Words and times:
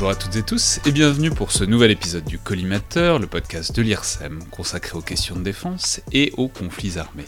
Bonjour 0.00 0.12
à 0.12 0.14
toutes 0.14 0.36
et 0.36 0.42
tous 0.42 0.80
et 0.86 0.92
bienvenue 0.92 1.28
pour 1.28 1.52
ce 1.52 1.62
nouvel 1.62 1.90
épisode 1.90 2.24
du 2.24 2.38
Collimateur, 2.38 3.18
le 3.18 3.26
podcast 3.26 3.76
de 3.76 3.82
l'IRSEM 3.82 4.38
consacré 4.50 4.96
aux 4.96 5.02
questions 5.02 5.36
de 5.36 5.42
défense 5.42 6.00
et 6.10 6.32
aux 6.38 6.48
conflits 6.48 6.96
armés. 6.96 7.26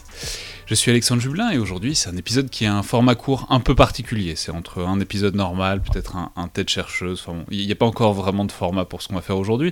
Je 0.65 0.73
suis 0.73 0.89
Alexandre 0.89 1.21
Jublin 1.21 1.51
et 1.51 1.59
aujourd'hui 1.59 1.93
c'est 1.93 2.09
un 2.09 2.17
épisode 2.17 2.49
qui 2.49 2.65
a 2.65 2.75
un 2.75 2.81
format 2.81 3.13
court 3.13 3.45
un 3.51 3.59
peu 3.59 3.75
particulier. 3.75 4.35
C'est 4.35 4.51
entre 4.51 4.81
un 4.81 4.99
épisode 4.99 5.35
normal, 5.35 5.83
peut-être 5.83 6.15
un, 6.15 6.47
tête 6.47 6.69
chercheuse. 6.69 7.23
Il 7.51 7.63
n'y 7.63 7.71
a 7.71 7.75
pas 7.75 7.85
encore 7.85 8.15
vraiment 8.15 8.43
de 8.43 8.51
format 8.51 8.85
pour 8.85 9.03
ce 9.03 9.07
qu'on 9.07 9.15
va 9.15 9.21
faire 9.21 9.37
aujourd'hui. 9.37 9.71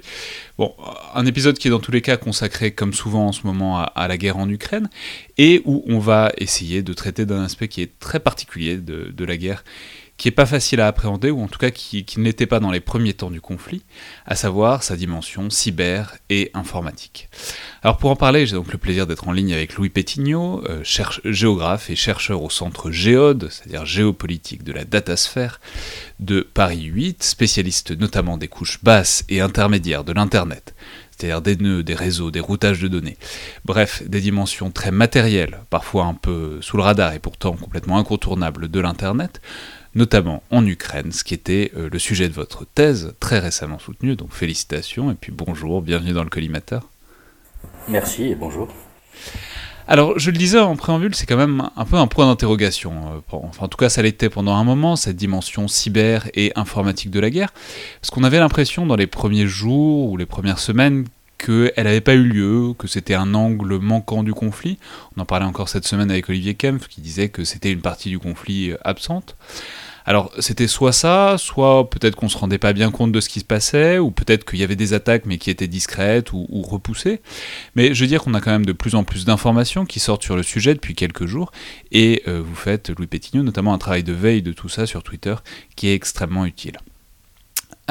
Bon, 0.60 0.76
un 1.16 1.26
épisode 1.26 1.58
qui 1.58 1.70
est 1.70 1.72
dans 1.72 1.80
tous 1.80 1.92
les 1.92 2.04
cas 2.04 2.18
consacré, 2.18 2.70
comme 2.70 2.94
souvent 2.94 3.26
en 3.26 3.32
ce 3.32 3.48
moment, 3.48 3.80
à, 3.80 4.08
la 4.08 4.18
guerre 4.18 4.38
en 4.38 4.48
Ukraine 4.48 4.92
et 5.40 5.64
où 5.66 5.84
on 5.88 5.98
va 5.98 6.32
essayer 6.38 6.84
de 6.84 6.94
traiter 6.94 7.26
d'un 7.26 7.42
aspect 7.42 7.68
qui 7.68 7.82
est 7.82 7.98
très 7.98 8.20
particulier 8.20 8.78
de 8.78 9.26
la 9.26 9.38
guerre 9.38 9.64
qui 10.22 10.28
n'est 10.28 10.34
pas 10.34 10.46
facile 10.46 10.82
à 10.82 10.86
appréhender, 10.86 11.32
ou 11.32 11.42
en 11.42 11.48
tout 11.48 11.58
cas 11.58 11.72
qui, 11.72 12.06
ne 12.18 12.24
l'était 12.26 12.46
pas 12.46 12.60
dans 12.60 12.70
les 12.70 12.80
premiers 12.80 13.16
temps 13.16 13.32
du 13.32 13.42
conflit, 13.42 13.82
à 14.28 14.36
savoir 14.36 14.84
sa 14.84 14.96
dimension 14.96 15.50
cyber 15.50 16.16
et 16.30 16.52
informatique. 16.54 17.28
Alors 17.82 17.98
pour 17.98 18.12
en 18.12 18.16
parler, 18.16 18.46
j'ai 18.46 18.54
donc 18.54 18.72
le 18.72 18.78
plaisir 18.78 19.08
d'être 19.08 19.28
en 19.28 19.32
ligne 19.32 19.52
avec 19.52 19.74
Louis 19.74 19.90
Pétignot, 19.90 20.64
euh, 20.70 20.84
géographe 21.26 21.90
et 21.90 21.96
chercheur 21.96 22.44
au 22.44 22.52
centre 22.52 22.92
Géode, 22.92 23.50
c'est-à-dire 23.50 23.88
géopolitique 23.88 24.64
de 24.64 24.74
la 24.74 24.86
datasphère, 24.86 25.60
de 26.20 26.48
Paris 26.54 26.84
8, 26.84 27.24
spécialiste 27.24 27.90
notamment 28.00 28.38
des 28.38 28.48
couches 28.48 28.84
basses 28.84 29.24
et 29.28 29.42
intermédiaires 29.42 30.04
de 30.04 30.14
l'Internet, 30.14 30.76
c'est-à-dire 31.10 31.42
des 31.42 31.56
nœuds, 31.56 31.82
des 31.82 31.96
réseaux, 31.96 32.30
des 32.30 32.40
routages 32.40 32.80
de 32.80 32.88
données. 32.88 33.18
Bref, 33.66 34.04
des 34.06 34.22
dimensions 34.22 34.70
très 34.70 34.92
matérielles, 34.92 35.62
parfois 35.72 36.06
un 36.06 36.14
peu 36.14 36.60
sous 36.62 36.78
le 36.78 36.84
radar 36.84 37.14
et 37.14 37.20
pourtant 37.20 37.54
complètement 37.54 37.98
incontournables 37.98 38.70
de 38.70 38.80
l'Internet, 38.80 39.42
notamment 39.96 40.44
en 40.52 40.66
Ukraine, 40.66 41.12
ce 41.12 41.24
qui 41.24 41.34
était 41.34 41.72
euh, 41.76 41.90
le 41.92 42.00
sujet 42.00 42.30
de 42.30 42.34
votre 42.34 42.66
thèse, 42.66 43.14
très 43.20 43.40
récemment 43.40 43.80
soutenue, 43.80 44.16
donc 44.16 44.34
félicitations, 44.34 45.12
et 45.12 45.16
puis 45.16 45.32
bonjour, 45.32 45.82
bienvenue 45.82 46.14
dans 46.14 46.24
le 46.24 46.30
collimateur. 46.30 46.88
Merci 47.88 48.24
et 48.24 48.36
bonjour. 48.36 48.70
Alors, 49.88 50.18
je 50.18 50.32
le 50.32 50.38
disais 50.38 50.60
en 50.60 50.76
préambule, 50.76 51.16
c'est 51.16 51.26
quand 51.26 51.38
même 51.38 51.70
un 51.76 51.86
peu 51.86 51.98
un 51.98 52.08
point 52.08 52.26
d'interrogation. 52.26 52.94
Euh, 53.14 53.20
enfin, 53.32 53.66
en 53.66 53.68
tout 53.68 53.78
cas, 53.78 53.90
ça 53.90 54.02
l'était 54.02 54.30
pendant 54.30 54.56
un 54.56 54.64
moment, 54.64 54.96
cette 54.96 55.18
dimension 55.18 55.68
cyber 55.68 56.30
et 56.34 56.54
informatique 56.56 57.12
de 57.12 57.20
la 57.20 57.30
guerre. 57.30 57.52
Parce 58.00 58.10
qu'on 58.12 58.24
avait 58.24 58.40
l'impression 58.40 58.86
dans 58.86 58.96
les 58.96 59.08
premiers 59.08 59.48
jours 59.48 60.10
ou 60.10 60.18
les 60.18 60.26
premières 60.26 60.60
semaines 60.60 61.06
qu'elle 61.38 61.74
n'avait 61.84 62.02
pas 62.02 62.14
eu 62.14 62.24
lieu, 62.24 62.74
que 62.78 62.88
c'était 62.88 63.16
un 63.16 63.34
angle 63.34 63.80
manquant 63.80 64.24
du 64.24 64.34
conflit. 64.34 64.78
On 65.18 65.22
en 65.22 65.26
parlait 65.26 65.46
encore 65.46 65.70
cette 65.70 65.88
semaine 65.88 66.12
avec 66.12 66.30
Olivier 66.30 66.54
Kempf, 66.54 66.88
qui 66.88 67.02
disait 67.02 67.30
que 67.30 67.44
c'était 67.44 67.72
une 67.72 67.82
partie 67.82 68.10
du 68.10 68.20
conflit 68.20 68.72
euh, 68.72 68.78
absente. 68.84 69.36
Alors 70.06 70.32
c'était 70.40 70.68
soit 70.68 70.92
ça, 70.92 71.36
soit 71.38 71.90
peut-être 71.90 72.16
qu'on 72.16 72.30
se 72.30 72.38
rendait 72.38 72.58
pas 72.58 72.74
bien 72.74 72.92
compte 72.92 73.12
de 73.12 73.20
ce 73.20 73.30
qui 73.30 73.40
se 73.40 73.46
passait, 73.46 74.00
ou 74.00 74.12
peut-être 74.12 74.46
qu'il 74.46 74.60
y 74.60 74.64
avait 74.64 74.76
des 74.76 74.94
attaques 74.94 75.26
mais 75.26 75.38
qui 75.38 75.50
étaient 75.50 75.68
discrètes 75.68 76.34
ou, 76.34 76.48
repoussées. 76.62 77.22
Mais 77.76 77.94
je 77.94 78.02
veux 78.02 78.08
dire 78.08 78.24
qu'on 78.24 78.34
a 78.34 78.42
quand 78.42 78.52
même 78.52 78.66
de 78.66 78.74
plus 78.74 78.96
en 78.96 79.04
plus 79.04 79.26
d'informations 79.26 79.86
qui 79.86 80.00
sortent 80.00 80.24
sur 80.24 80.36
le 80.36 80.44
sujet 80.44 80.74
depuis 80.74 80.96
quelques 80.96 81.26
jours, 81.26 81.52
et 81.92 82.24
euh, 82.28 82.42
vous 82.44 82.56
faites, 82.56 82.90
Louis 82.90 83.08
Pétignot, 83.08 83.44
notamment 83.44 83.74
un 83.74 83.78
travail 83.78 84.04
de 84.04 84.14
veille 84.14 84.42
de 84.42 84.54
tout 84.54 84.70
ça 84.70 84.86
sur 84.86 85.04
Twitter 85.04 85.36
qui 85.76 85.88
est 85.88 85.96
extrêmement 85.96 86.46
utile. 86.46 86.78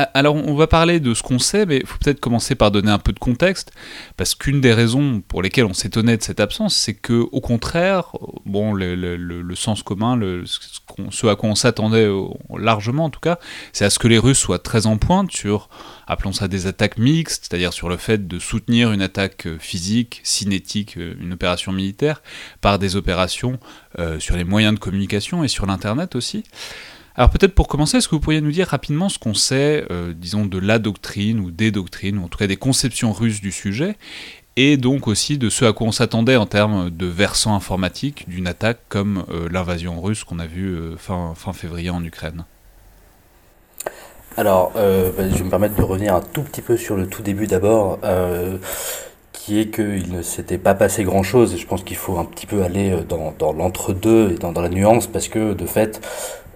Ah, 0.03 0.09
alors 0.15 0.35
on 0.35 0.55
va 0.55 0.67
parler 0.67 0.99
de 0.99 1.13
ce 1.13 1.23
qu'on 1.23 1.39
sait, 1.39 1.67
mais 1.67 1.77
il 1.77 1.87
faut 1.87 1.99
peut-être 1.99 2.21
commencer 2.21 2.55
par 2.55 2.71
donner 2.71 2.91
un 2.91 2.99
peu 2.99 3.13
de 3.13 3.19
contexte, 3.19 3.71
parce 4.17 4.35
qu'une 4.35 4.63
des 4.63 4.73
raisons 4.73 5.21
pour 5.29 5.43
lesquelles 5.43 5.67
on 5.67 5.75
s'étonnait 5.75 6.17
de 6.17 6.23
cette 6.23 6.41
absence, 6.41 6.75
c'est 6.75 6.95
que 6.95 7.27
au 7.33 7.43
contraire, 7.43 8.13
bon, 8.47 8.73
le, 8.73 9.55
sens 9.57 9.83
commun, 9.83 10.19
ce, 10.47 11.27
à 11.27 11.37
quoi 11.37 11.51
on 11.51 11.55
s'attendait 11.55 12.09
largement 12.57 13.05
en 13.05 13.11
tout 13.11 13.21
cas, 13.21 13.39
c'est 13.75 13.85
à 13.85 13.91
ce 13.91 13.99
que 13.99 14.09
les 14.09 14.17
Russes 14.17 14.39
soient 14.39 14.59
très 14.59 14.87
en 14.87 14.97
pointe 14.97 15.33
sur, 15.33 15.69
appelons 16.07 16.33
ça 16.33 16.49
des 16.49 16.67
attaques 16.67 16.97
mixtes, 16.97 17.49
c'est-à-dire 17.51 17.75
sur 17.75 17.91
le 17.91 17.99
fait 17.99 18.27
de 18.27 18.39
soutenir 18.39 18.93
une 18.93 19.03
attaque 19.03 19.49
physique, 19.59 20.23
cinétique, 20.25 20.97
une 20.97 21.35
opération 21.35 21.73
militaire, 21.73 22.23
par 22.63 22.79
des 22.79 22.97
opérations 22.97 23.59
euh, 23.99 24.19
sur 24.19 24.35
les 24.35 24.45
moyens 24.45 24.73
de 24.73 24.79
communication 24.79 25.45
et 25.45 25.49
sur 25.49 25.67
l'Internet 25.67 26.17
aussi. 26.17 26.45
Alors 27.21 27.29
peut-être 27.29 27.55
pour 27.55 27.69
commencer, 27.69 27.99
est-ce 27.99 28.09
que 28.09 28.15
vous 28.15 28.21
pourriez 28.21 28.41
nous 28.41 28.51
dire 28.51 28.69
rapidement 28.69 29.11
ce 29.11 29.19
qu'on 29.19 29.35
sait, 29.35 29.85
euh, 29.91 30.15
disons, 30.17 30.47
de 30.47 30.59
la 30.59 30.79
doctrine 30.79 31.39
ou 31.39 31.51
des 31.51 31.71
doctrines, 31.71 32.17
ou 32.17 32.25
en 32.25 32.29
tout 32.29 32.39
cas 32.39 32.47
des 32.47 32.57
conceptions 32.57 33.13
russes 33.13 33.43
du 33.43 33.53
sujet, 33.53 33.97
et 34.57 34.79
donc 34.79 35.07
aussi 35.07 35.37
de 35.37 35.51
ce 35.51 35.67
à 35.67 35.75
quoi 35.75 35.89
on 35.89 35.93
s'attendait 35.93 36.37
en 36.37 36.47
termes 36.47 36.89
de 36.89 37.05
versant 37.05 37.55
informatique 37.55 38.27
d'une 38.27 38.47
attaque 38.47 38.79
comme 38.89 39.27
euh, 39.29 39.51
l'invasion 39.51 40.01
russe 40.01 40.25
qu'on 40.25 40.39
a 40.39 40.47
vue 40.47 40.75
euh, 40.75 40.97
fin, 40.97 41.35
fin 41.37 41.53
février 41.53 41.91
en 41.91 42.03
Ukraine? 42.03 42.47
Alors, 44.39 44.73
bah, 44.73 45.29
je 45.29 45.37
vais 45.37 45.45
me 45.45 45.51
permettre 45.51 45.75
de 45.75 45.83
revenir 45.83 46.15
un 46.15 46.23
tout 46.23 46.43
petit 46.43 46.63
peu 46.63 46.79
sur 46.79 46.97
le 46.97 47.07
tout 47.07 47.21
début 47.21 47.47
d'abord, 47.47 47.99
qui 49.35 49.61
est 49.61 49.67
qu'il 49.67 50.11
ne 50.11 50.23
s'était 50.23 50.57
pas 50.57 50.75
passé 50.75 51.05
grand-chose, 51.05 51.53
et 51.53 51.59
je 51.59 51.67
pense 51.67 51.83
qu'il 51.83 51.99
faut 51.99 52.17
un 52.17 52.25
petit 52.25 52.47
peu 52.47 52.63
aller 52.63 52.97
dans, 53.07 53.53
l'entre-deux 53.53 54.33
et 54.33 54.39
dans, 54.39 54.53
dans, 54.53 54.63
la 54.63 54.71
nuance, 54.71 55.07
parce 55.07 55.29
que 55.29 55.53
de 55.53 55.67
fait, 55.67 56.01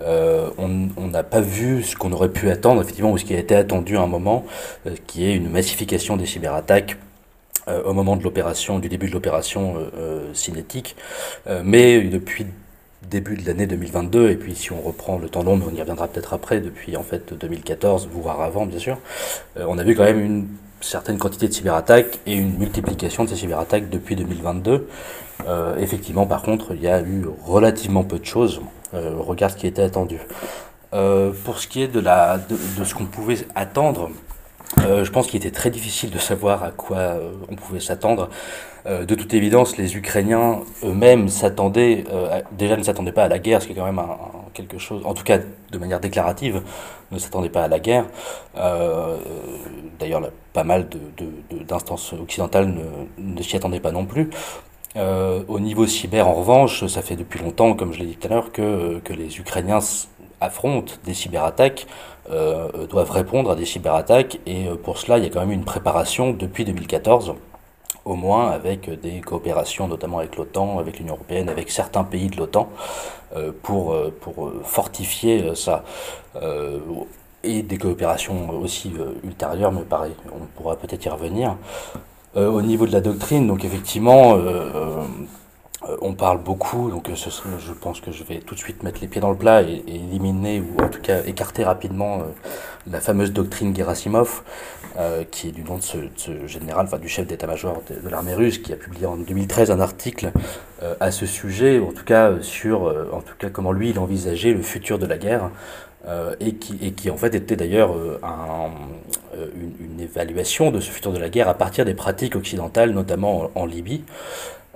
euh, 0.04 0.50
on 0.58 1.06
n'a 1.08 1.22
pas 1.22 1.40
vu 1.40 1.82
ce 1.82 1.96
qu'on 1.96 2.12
aurait 2.12 2.28
pu 2.28 2.50
attendre, 2.50 2.82
effectivement, 2.82 3.12
ou 3.12 3.18
ce 3.18 3.24
qui 3.24 3.34
a 3.34 3.38
été 3.38 3.54
attendu 3.54 3.96
à 3.96 4.02
un 4.02 4.06
moment, 4.06 4.44
euh, 4.86 4.94
qui 5.06 5.24
est 5.26 5.34
une 5.34 5.50
massification 5.50 6.16
des 6.16 6.26
cyberattaques 6.26 6.96
euh, 7.68 7.82
au 7.84 7.94
moment 7.94 8.16
de 8.16 8.22
l'opération, 8.22 8.78
du 8.78 8.88
début 8.88 9.08
de 9.08 9.12
l'opération 9.12 9.76
cinétique. 10.34 10.96
mais 11.62 12.00
depuis 12.02 12.46
début 13.10 13.36
de 13.36 13.46
l'année 13.46 13.66
2022, 13.66 14.30
et 14.30 14.36
puis 14.36 14.54
si 14.54 14.72
on 14.72 14.80
reprend 14.80 15.18
le 15.18 15.28
temps 15.28 15.42
long, 15.42 15.56
mais 15.56 15.64
on 15.70 15.74
y 15.74 15.80
reviendra 15.80 16.08
peut-être 16.08 16.34
après, 16.34 16.60
depuis 16.60 16.96
en 16.96 17.02
fait 17.02 17.34
2014, 17.34 18.08
voire 18.12 18.40
avant 18.40 18.66
bien 18.66 18.78
sûr, 18.78 18.98
on 19.56 19.78
a 19.78 19.84
vu 19.84 19.94
quand 19.94 20.04
même 20.04 20.20
une 20.20 20.46
certaine 20.80 21.18
quantité 21.18 21.48
de 21.48 21.52
cyberattaques 21.52 22.18
et 22.26 22.34
une 22.34 22.56
multiplication 22.58 23.24
de 23.24 23.28
ces 23.28 23.36
cyberattaques 23.36 23.90
depuis 23.90 24.16
2022. 24.16 24.88
effectivement, 25.78 26.26
par 26.26 26.42
contre, 26.42 26.74
il 26.74 26.82
y 26.82 26.88
a 26.88 27.00
eu 27.00 27.26
relativement 27.44 28.04
peu 28.04 28.18
de 28.18 28.24
choses 28.24 28.60
euh, 28.94 29.14
regarde 29.18 29.52
ce 29.52 29.56
qui 29.56 29.66
était 29.66 29.82
attendu. 29.82 30.20
Euh, 30.92 31.32
pour 31.44 31.58
ce 31.58 31.66
qui 31.66 31.82
est 31.82 31.88
de, 31.88 32.00
la, 32.00 32.38
de, 32.38 32.84
ce 32.84 32.94
qu'on 32.94 33.06
pouvait 33.06 33.38
attendre, 33.54 34.10
euh, 34.80 35.04
je 35.04 35.10
pense 35.10 35.26
qu'il 35.26 35.38
était 35.38 35.50
très 35.50 35.70
difficile 35.70 36.10
de 36.10 36.18
savoir 36.18 36.62
à 36.62 36.70
quoi 36.70 37.16
on 37.50 37.56
pouvait 37.56 37.80
s'attendre. 37.80 38.28
de 38.86 39.14
toute 39.14 39.32
évidence, 39.32 39.76
les 39.78 39.96
Ukrainiens 39.96 40.60
eux-mêmes 40.82 41.28
s'attendaient, 41.28 42.04
déjà 42.52 42.76
ne 42.76 42.82
s'attendaient 42.82 43.12
pas 43.12 43.24
à 43.24 43.28
la 43.28 43.38
guerre, 43.38 43.62
ce 43.62 43.66
qui 43.66 43.72
est 43.72 43.76
quand 43.76 43.90
même 43.90 44.02
quelque 44.52 44.78
chose, 44.78 45.02
en 45.04 45.14
tout 45.14 45.24
cas 45.24 45.38
de 45.38 45.78
manière 45.78 46.00
déclarative, 46.00 46.60
ne 47.10 47.18
s'attendaient 47.18 47.48
pas 47.48 47.64
à 47.64 47.68
la 47.68 47.78
guerre. 47.78 48.04
D'ailleurs, 49.98 50.30
pas 50.52 50.64
mal 50.64 50.86
d'instances 51.66 52.12
de, 52.12 52.20
occidentales 52.20 52.74
ne 53.18 53.42
s'y 53.42 53.56
attendaient 53.56 53.80
pas 53.80 53.92
non 53.92 54.04
plus. 54.04 54.28
Euh, 54.96 55.42
au 55.48 55.58
niveau 55.58 55.86
cyber, 55.86 56.28
en 56.28 56.34
revanche, 56.34 56.86
ça 56.86 57.02
fait 57.02 57.16
depuis 57.16 57.40
longtemps, 57.40 57.74
comme 57.74 57.92
je 57.92 57.98
l'ai 57.98 58.06
dit 58.06 58.16
tout 58.16 58.28
à 58.28 58.30
l'heure, 58.30 58.52
que, 58.52 59.00
que 59.00 59.12
les 59.12 59.38
Ukrainiens 59.38 59.80
affrontent 60.40 60.94
des 61.04 61.14
cyberattaques, 61.14 61.86
euh, 62.30 62.86
doivent 62.86 63.10
répondre 63.10 63.50
à 63.50 63.56
des 63.56 63.64
cyberattaques, 63.64 64.38
et 64.46 64.68
euh, 64.68 64.76
pour 64.76 64.98
cela, 64.98 65.18
il 65.18 65.24
y 65.24 65.26
a 65.26 65.30
quand 65.30 65.40
même 65.40 65.50
une 65.52 65.64
préparation 65.64 66.32
depuis 66.32 66.64
2014, 66.64 67.34
au 68.04 68.14
moins 68.14 68.50
avec 68.50 68.88
des 69.00 69.20
coopérations, 69.20 69.88
notamment 69.88 70.18
avec 70.18 70.36
l'OTAN, 70.36 70.78
avec 70.78 70.98
l'Union 70.98 71.14
européenne, 71.14 71.48
avec 71.48 71.70
certains 71.70 72.04
pays 72.04 72.28
de 72.28 72.36
l'OTAN, 72.36 72.68
pour, 73.62 73.96
pour 74.20 74.52
fortifier 74.62 75.54
ça. 75.54 75.84
et 77.42 77.62
des 77.62 77.78
coopérations 77.78 78.50
aussi 78.50 78.92
ultérieures, 79.24 79.72
mais 79.72 79.84
pareil, 79.84 80.12
on 80.30 80.44
pourra 80.54 80.76
peut-être 80.76 81.06
y 81.06 81.08
revenir. 81.08 81.56
Euh, 82.36 82.50
au 82.50 82.62
niveau 82.62 82.86
de 82.86 82.92
la 82.92 83.00
doctrine, 83.00 83.46
donc 83.46 83.64
effectivement, 83.64 84.34
euh, 84.34 84.40
euh, 85.84 85.96
on 86.00 86.14
parle 86.14 86.42
beaucoup, 86.42 86.90
donc 86.90 87.08
je 87.08 87.72
pense 87.72 88.00
que 88.00 88.10
je 88.10 88.24
vais 88.24 88.38
tout 88.38 88.56
de 88.56 88.60
suite 88.60 88.82
mettre 88.82 89.00
les 89.00 89.06
pieds 89.06 89.20
dans 89.20 89.30
le 89.30 89.36
plat 89.36 89.62
et, 89.62 89.84
éliminer, 89.86 90.60
ou 90.60 90.82
en 90.82 90.88
tout 90.88 91.00
cas 91.00 91.22
écarter 91.24 91.62
rapidement 91.62 92.22
la 92.90 93.00
fameuse 93.00 93.32
doctrine 93.32 93.76
Gerasimov, 93.76 94.42
qui 95.30 95.48
est 95.48 95.52
du 95.52 95.62
nom 95.62 95.76
de 95.76 95.82
ce, 95.82 96.46
général, 96.46 96.86
enfin 96.86 96.98
du 96.98 97.08
chef 97.08 97.26
d'état-major 97.26 97.82
de, 97.88 98.08
l'armée 98.08 98.34
russe, 98.34 98.58
qui 98.58 98.72
a 98.72 98.76
publié 98.76 99.06
en 99.06 99.16
2013 99.16 99.70
un 99.70 99.80
article 99.80 100.32
à 101.00 101.10
ce 101.10 101.26
sujet, 101.26 101.80
en 101.80 101.92
tout 101.92 102.04
cas 102.04 102.32
sur, 102.40 102.84
en 103.12 103.20
tout 103.20 103.34
cas 103.38 103.50
comment 103.50 103.72
lui 103.72 103.90
il 103.90 103.98
envisageait 103.98 104.54
le 104.54 104.62
futur 104.62 104.98
de 104.98 105.04
la 105.04 105.18
guerre. 105.18 105.50
Euh, 106.06 106.34
et, 106.38 106.54
qui, 106.56 106.76
et 106.82 106.92
qui 106.92 107.08
en 107.08 107.16
fait 107.16 107.34
était 107.34 107.56
d'ailleurs 107.56 107.96
euh, 107.96 108.20
euh, 108.22 109.46
une, 109.56 109.92
une, 109.92 110.00
évaluation 110.00 110.70
de 110.70 110.78
ce 110.78 110.90
futur 110.90 111.12
de 111.12 111.18
la 111.18 111.30
guerre 111.30 111.48
à 111.48 111.54
partir 111.54 111.86
des 111.86 111.94
pratiques 111.94 112.36
occidentales, 112.36 112.90
notamment 112.90 113.50
en, 113.54 113.64
Libye. 113.64 114.02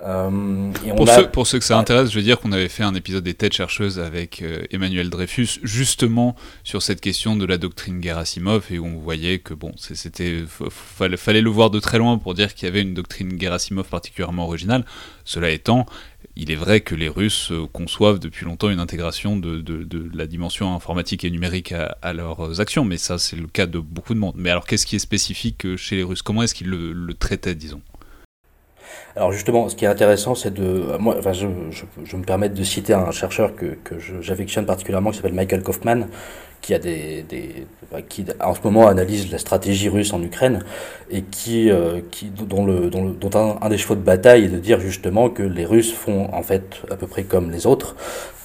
Et 0.01 0.91
pour, 0.95 1.07
ceux, 1.07 1.27
pour, 1.29 1.45
ceux, 1.45 1.59
que 1.59 1.65
ça 1.65 1.77
intéresse, 1.77 2.09
je 2.09 2.15
veux 2.15 2.23
dire 2.23 2.39
qu'on 2.39 2.51
avait 2.51 2.69
fait 2.69 2.83
un 2.83 2.95
épisode 2.95 3.23
des 3.23 3.35
têtes 3.35 3.53
chercheuses 3.53 3.99
avec 3.99 4.43
Emmanuel 4.71 5.09
Dreyfus, 5.09 5.59
justement 5.61 6.35
sur 6.63 6.81
cette 6.81 7.01
question 7.01 7.35
de 7.35 7.45
la 7.45 7.57
doctrine 7.57 8.01
Gerasimov, 8.01 8.67
et 8.71 8.79
où 8.79 8.85
on 8.85 8.97
voyait 8.97 9.39
que 9.39 9.53
bon, 9.53 9.73
c'était 9.77 10.37
fallait, 10.69 11.17
fallait 11.17 11.41
le 11.41 11.49
voir 11.49 11.69
de 11.69 11.81
très 11.81 11.97
loin 11.97 12.17
pour 12.17 12.33
dire 12.33 12.55
qu'il 12.55 12.65
y 12.65 12.71
avait 12.71 12.81
une 12.81 12.93
doctrine 12.93 13.39
Gerasimov 13.39 13.89
particulièrement 13.89 14.45
originale. 14.45 14.85
Cela 15.25 15.49
étant, 15.49 15.85
il 16.39 16.51
est 16.51 16.55
vrai 16.55 16.81
que 16.81 16.95
les 16.95 17.09
Russes 17.09 17.51
conçoivent 17.73 18.19
depuis 18.19 18.45
longtemps 18.45 18.69
une 18.69 18.79
intégration 18.79 19.37
de, 19.37 19.63
la 20.13 20.25
dimension 20.25 20.73
informatique 20.73 21.23
et 21.23 21.29
numérique 21.29 21.73
à, 21.73 22.13
leurs 22.13 22.61
actions, 22.61 22.85
mais 22.85 22.97
ça 22.97 23.17
c'est 23.17 23.35
le 23.35 23.47
cas 23.47 23.65
de 23.65 23.79
beaucoup 23.79 24.13
de 24.13 24.19
monde. 24.19 24.35
Mais 24.37 24.49
alors 24.49 24.65
qu'est-ce 24.65 24.85
qui 24.85 24.95
est 24.95 24.99
spécifique 24.99 25.75
chez 25.75 25.95
les 25.95 26.03
Russes? 26.03 26.21
Comment 26.21 26.43
est-ce 26.43 26.55
qu'ils 26.55 26.69
le 26.69 27.13
traitaient, 27.13 27.55
disons? 27.55 27.81
Alors 29.15 29.31
justement, 29.31 29.67
ce 29.69 29.75
qui 29.75 29.85
est 29.85 29.87
intéressant, 29.87 30.35
c'est 30.35 30.53
de... 30.53 30.83
Je, 31.33 32.15
me 32.15 32.23
permets 32.23 32.49
de 32.49 32.63
citer 32.63 32.93
un 32.93 33.11
chercheur 33.11 33.55
que, 33.55 33.77
que 33.83 33.95
j'affectionne 34.21 34.65
particulièrement, 34.65 35.11
qui 35.11 35.17
s'appelle 35.17 35.33
Michael 35.33 35.63
Kaufman, 35.63 36.07
qui, 36.61 36.73
a 36.73 36.79
des, 36.79 37.23
des, 37.23 37.65
qui 38.07 38.25
en 38.41 38.53
ce 38.53 38.59
moment 38.63 38.87
analyse 38.87 39.31
la 39.31 39.37
stratégie 39.37 39.89
russe 39.89 40.13
en 40.13 40.21
Ukraine, 40.21 40.63
et 41.09 41.21
qui, 41.21 41.69
euh, 41.69 42.01
qui, 42.11 42.25
dont, 42.25 42.65
le, 42.65 42.89
dont, 42.89 43.05
dont 43.05 43.57
un, 43.61 43.69
des 43.69 43.77
chevaux 43.77 43.95
de 43.95 44.01
bataille 44.01 44.45
est 44.45 44.49
de 44.49 44.59
dire 44.59 44.79
justement 44.79 45.29
que 45.29 45.43
les 45.43 45.65
Russes 45.65 45.93
font 45.93 46.29
en 46.33 46.43
fait 46.43 46.81
à 46.89 46.95
peu 46.95 47.07
près 47.07 47.23
comme 47.23 47.51
les 47.51 47.65
autres, 47.65 47.95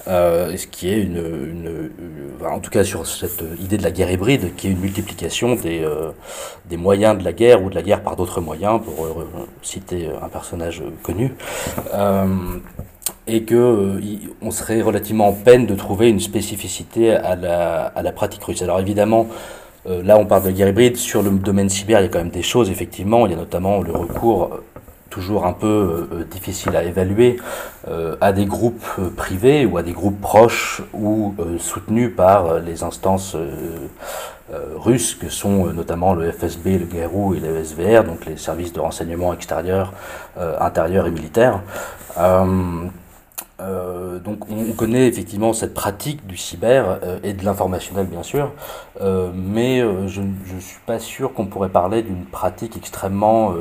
euh, 0.07 0.55
ce 0.55 0.67
qui 0.67 0.89
est 0.89 1.01
une, 1.01 1.17
une, 1.17 1.89
en 2.47 2.59
tout 2.59 2.69
cas 2.69 2.83
sur 2.83 3.07
cette 3.07 3.43
idée 3.59 3.77
de 3.77 3.83
la 3.83 3.91
guerre 3.91 4.11
hybride, 4.11 4.55
qui 4.55 4.67
est 4.67 4.71
une 4.71 4.79
multiplication 4.79 5.55
des, 5.55 5.81
euh, 5.83 6.11
des 6.65 6.77
moyens 6.77 7.17
de 7.17 7.23
la 7.23 7.33
guerre 7.33 7.63
ou 7.63 7.69
de 7.69 7.75
la 7.75 7.81
guerre 7.81 8.01
par 8.01 8.15
d'autres 8.15 8.39
moyens, 8.39 8.81
pour 8.83 9.25
citer 9.63 10.09
un 10.21 10.29
personnage 10.29 10.83
connu, 11.01 11.33
et 13.27 13.43
que 13.43 13.55
euh, 13.55 14.51
serait 14.51 14.81
relativement 14.81 15.27
en 15.27 15.33
peine 15.33 15.65
de 15.65 15.75
trouver 15.75 16.09
une 16.09 16.19
spécificité 16.19 17.11
à 17.11 17.35
la, 17.35 17.85
à 17.85 18.01
la 18.01 18.11
pratique 18.11 18.43
russe. 18.43 18.61
Alors 18.61 18.79
évidemment, 18.79 19.27
là 19.87 20.17
on 20.17 20.25
parle 20.25 20.43
de 20.43 20.51
guerre 20.51 20.69
hybride, 20.69 20.97
sur 20.97 21.21
le 21.21 21.29
domaine 21.31 21.69
cyber 21.69 21.99
il 21.99 22.03
y 22.03 22.05
a 22.05 22.09
quand 22.09 22.19
même 22.19 22.29
des 22.29 22.41
choses, 22.41 22.69
effectivement, 22.69 23.25
il 23.25 23.31
y 23.33 23.35
a 23.35 23.37
notamment 23.37 23.81
le 23.81 23.91
recours 23.91 24.61
toujours 25.15 25.45
un 25.45 25.53
peu 25.53 26.07
euh, 26.11 26.23
difficile 26.25 26.75
à 26.75 26.83
évaluer, 26.83 27.37
euh, 27.87 28.17
à 28.19 28.33
des 28.33 28.45
groupes 28.45 28.85
euh, 28.99 29.09
privés 29.09 29.65
ou 29.65 29.77
à 29.77 29.83
des 29.83 29.93
groupes 29.93 30.19
proches 30.19 30.81
ou 30.93 31.33
soutenus 31.57 32.11
par 32.15 32.59
les 32.59 32.83
instances 32.83 33.37
russes 34.75 35.15
que 35.15 35.29
sont 35.29 35.73
notamment 35.73 36.13
le 36.13 36.31
FSB, 36.31 36.77
le 36.77 36.85
GRU 36.85 37.37
et 37.37 37.39
le 37.39 37.63
SVR, 37.63 38.03
donc 38.03 38.25
les 38.25 38.37
services 38.37 38.73
de 38.73 38.79
renseignement 38.79 39.33
extérieur, 39.33 39.93
intérieur 40.37 41.07
et 41.07 41.11
militaire. 41.11 41.61
Euh, 43.61 44.19
donc 44.19 44.49
on 44.49 44.73
connaît 44.73 45.07
effectivement 45.07 45.53
cette 45.53 45.73
pratique 45.73 46.27
du 46.27 46.35
cyber 46.35 46.99
euh, 47.03 47.19
et 47.23 47.31
de 47.31 47.45
l'informationnel 47.45 48.05
bien 48.05 48.23
sûr, 48.23 48.51
euh, 48.99 49.31
mais 49.33 49.79
je 50.07 50.21
ne 50.21 50.59
suis 50.59 50.79
pas 50.85 50.99
sûr 50.99 51.33
qu'on 51.33 51.45
pourrait 51.45 51.69
parler 51.69 52.01
d'une 52.03 52.25
pratique 52.25 52.75
extrêmement 52.75 53.53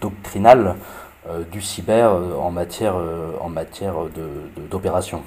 doctrinale 0.00 0.76
du 1.50 1.62
cyber 1.62 2.12
en 2.38 2.50
matière, 2.50 2.96
en 3.40 3.48
matière 3.48 3.94
d'opération. 4.70 5.22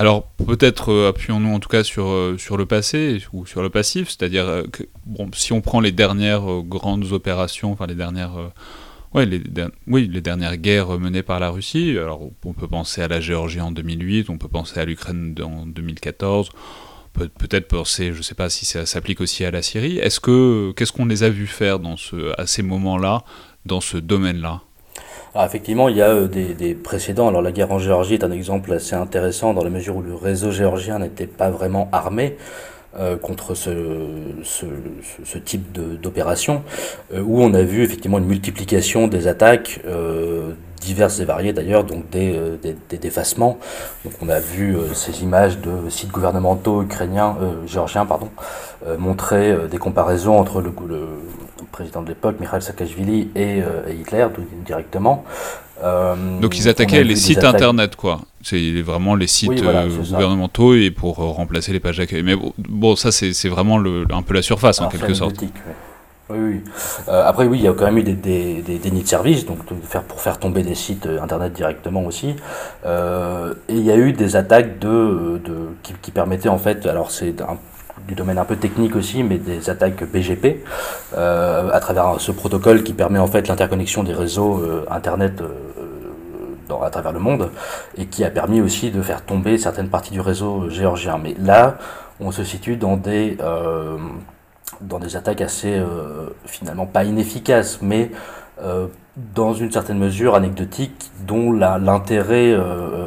Alors 0.00 0.28
peut-être 0.46 1.08
appuyons-nous 1.08 1.52
en 1.52 1.58
tout 1.58 1.68
cas 1.68 1.82
sur, 1.82 2.34
sur 2.38 2.56
le 2.56 2.66
passé 2.66 3.20
ou 3.32 3.46
sur 3.46 3.62
le 3.62 3.68
passif, 3.68 4.10
c'est-à-dire 4.10 4.62
bon, 5.04 5.28
si 5.34 5.52
on 5.52 5.60
prend 5.60 5.80
les 5.80 5.90
dernières 5.90 6.62
grandes 6.62 7.10
opérations, 7.10 7.72
enfin 7.72 7.88
les 7.88 7.96
dernières 7.96 8.52
guerres 10.56 11.00
menées 11.00 11.24
par 11.24 11.40
la 11.40 11.50
Russie. 11.50 11.96
Alors, 11.98 12.30
on 12.44 12.52
peut 12.52 12.68
penser 12.68 13.02
à 13.02 13.08
la 13.08 13.20
Géorgie 13.20 13.60
en 13.60 13.72
2008, 13.72 14.30
on 14.30 14.38
peut 14.38 14.46
penser 14.46 14.78
à 14.78 14.84
l'Ukraine 14.84 15.34
en 15.42 15.66
2014, 15.66 16.50
peut 17.12 17.28
peut-être 17.28 17.66
penser, 17.66 18.12
je 18.12 18.18
ne 18.18 18.22
sais 18.22 18.36
pas 18.36 18.50
si 18.50 18.66
ça 18.66 18.86
s'applique 18.86 19.20
aussi 19.20 19.44
à 19.44 19.50
la 19.50 19.62
Syrie. 19.62 19.98
Est-ce 19.98 20.20
que 20.20 20.72
qu'est-ce 20.76 20.92
qu'on 20.92 21.06
les 21.06 21.24
a 21.24 21.28
vus 21.28 21.48
faire 21.48 21.80
dans 21.80 21.96
ce, 21.96 22.38
à 22.40 22.46
ces 22.46 22.62
moments-là, 22.62 23.24
dans 23.66 23.80
ce 23.80 23.96
domaine-là? 23.96 24.62
Effectivement, 25.46 25.88
il 25.88 25.96
y 25.96 26.02
a 26.02 26.08
euh, 26.08 26.28
des, 26.28 26.54
des, 26.54 26.74
précédents. 26.74 27.28
Alors 27.28 27.42
la 27.42 27.52
guerre 27.52 27.70
en 27.72 27.78
Géorgie 27.78 28.14
est 28.14 28.24
un 28.24 28.30
exemple 28.30 28.72
assez 28.72 28.94
intéressant 28.94 29.54
dans 29.54 29.64
la 29.64 29.70
mesure 29.70 29.96
où 29.96 30.02
le 30.02 30.14
réseau 30.14 30.50
géorgien 30.50 30.98
n'était 30.98 31.26
pas 31.26 31.50
vraiment 31.50 31.88
armé. 31.92 32.36
Euh, 32.98 33.16
contre 33.18 33.54
ce, 33.54 33.70
type 35.44 35.72
d'opération, 36.00 36.62
euh, 37.12 37.20
où 37.20 37.42
on 37.42 37.52
a 37.52 37.62
vu 37.62 37.82
effectivement 37.84 38.16
une 38.18 38.24
multiplication 38.24 39.08
des 39.08 39.28
attaques 39.28 39.80
diverses 40.80 41.20
et 41.20 41.26
variées 41.26 41.52
d'ailleurs, 41.52 41.84
donc 41.84 42.08
des, 42.08 42.34
défacements. 42.98 43.58
Donc 44.04 44.14
on 44.22 44.30
a 44.30 44.40
vu 44.40 44.74
ces 44.94 45.22
images 45.22 45.58
de 45.58 45.90
sites 45.90 46.10
gouvernementaux 46.10 46.82
ukrainiens, 46.82 47.36
géorgiens, 47.66 48.06
pardon, 48.06 48.30
montrer 48.98 49.54
des 49.70 49.78
comparaisons 49.78 50.38
entre 50.38 50.62
le 50.62 50.70
président 51.70 52.02
de 52.02 52.08
l'époque, 52.08 52.36
Mikhail 52.40 52.62
Saakashvili, 52.62 53.30
et, 53.34 53.58
et 53.58 53.94
Hitler 54.00 54.26
directement. 54.64 55.24
Euh, 55.82 56.40
Donc 56.40 56.58
ils 56.58 56.68
attaquaient 56.68 57.04
les 57.04 57.16
sites 57.16 57.44
internet, 57.44 57.96
quoi. 57.96 58.20
C'est 58.42 58.82
vraiment 58.82 59.14
les 59.14 59.26
sites 59.26 59.62
euh, 59.62 59.88
gouvernementaux 59.88 60.74
et 60.74 60.90
pour 60.90 61.20
euh, 61.20 61.26
remplacer 61.26 61.72
les 61.72 61.80
pages 61.80 61.98
d'accueil. 61.98 62.22
Mais 62.22 62.34
bon, 62.58 62.96
ça 62.96 63.12
c'est 63.12 63.48
vraiment 63.48 63.78
le, 63.78 64.04
un 64.10 64.22
peu 64.22 64.34
la 64.34 64.42
surface 64.42 64.80
en 64.80 64.88
quelque 64.88 65.14
sorte. 65.14 65.36
Oui, 66.30 66.38
oui. 66.38 66.60
après, 67.08 67.46
oui, 67.46 67.58
il 67.58 67.64
y 67.64 67.68
a 67.68 67.72
quand 67.72 67.86
même 67.86 67.96
eu 67.98 68.02
des, 68.02 68.12
des, 68.12 68.60
des 68.60 68.78
dénis 68.78 69.02
de 69.02 69.08
service, 69.08 69.46
donc 69.46 69.64
de 69.66 69.74
faire, 69.82 70.02
pour 70.02 70.20
faire 70.20 70.38
tomber 70.38 70.62
des 70.62 70.74
sites 70.74 71.08
internet 71.22 71.54
directement 71.54 72.04
aussi. 72.04 72.28
et 72.84 73.74
il 73.74 73.82
y 73.82 73.90
a 73.90 73.96
eu 73.96 74.12
des 74.12 74.36
attaques 74.36 74.78
de, 74.78 75.40
de 75.42 75.68
qui, 75.82 75.94
qui, 76.02 76.10
permettaient 76.10 76.50
en 76.50 76.58
fait, 76.58 76.84
alors 76.86 77.10
c'est 77.10 77.40
du 78.06 78.14
domaine 78.14 78.38
un 78.38 78.44
peu 78.44 78.56
technique 78.56 78.96
aussi, 78.96 79.22
mais 79.22 79.38
des 79.38 79.70
attaques 79.70 80.04
BGP 80.04 80.64
euh, 81.16 81.70
à 81.72 81.80
travers 81.80 82.20
ce 82.20 82.32
protocole 82.32 82.82
qui 82.82 82.92
permet 82.92 83.18
en 83.18 83.26
fait 83.26 83.48
l'interconnexion 83.48 84.02
des 84.02 84.14
réseaux 84.14 84.62
internet 84.90 85.42
à 86.82 86.90
travers 86.90 87.12
le 87.12 87.18
monde, 87.18 87.50
et 87.96 88.06
qui 88.06 88.24
a 88.24 88.30
permis 88.30 88.60
aussi 88.60 88.90
de 88.90 89.02
faire 89.02 89.24
tomber 89.24 89.58
certaines 89.58 89.88
parties 89.88 90.12
du 90.12 90.20
réseau 90.20 90.68
géorgien. 90.68 91.18
Mais 91.18 91.34
là, 91.38 91.78
on 92.20 92.30
se 92.30 92.44
situe 92.44 92.76
dans 92.76 92.96
des, 92.96 93.36
euh, 93.40 93.96
dans 94.80 94.98
des 94.98 95.16
attaques 95.16 95.40
assez, 95.40 95.74
euh, 95.74 96.28
finalement, 96.44 96.86
pas 96.86 97.04
inefficaces, 97.04 97.80
mais 97.82 98.10
euh, 98.62 98.86
dans 99.34 99.54
une 99.54 99.72
certaine 99.72 99.98
mesure 99.98 100.34
anecdotique, 100.34 101.10
dont 101.26 101.52
l'intérêt 101.52 102.56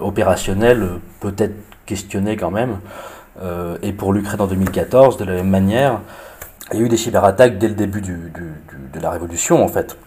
opérationnel 0.01 0.99
peut 1.21 1.33
être 1.37 1.55
questionné 1.85 2.35
quand 2.35 2.51
même. 2.51 2.79
Et 3.81 3.93
pour 3.93 4.13
l'Ukraine 4.13 4.41
en 4.41 4.47
2014, 4.47 5.17
de 5.17 5.25
la 5.25 5.33
même 5.33 5.49
manière, 5.49 6.01
il 6.71 6.79
y 6.79 6.81
a 6.83 6.85
eu 6.85 6.89
des 6.89 6.97
cyberattaques 6.97 7.57
dès 7.57 7.67
le 7.67 7.75
début 7.75 8.01
de 8.01 8.99
la 8.99 9.09
révolution, 9.09 9.63
en 9.63 9.67
fait. 9.67 9.97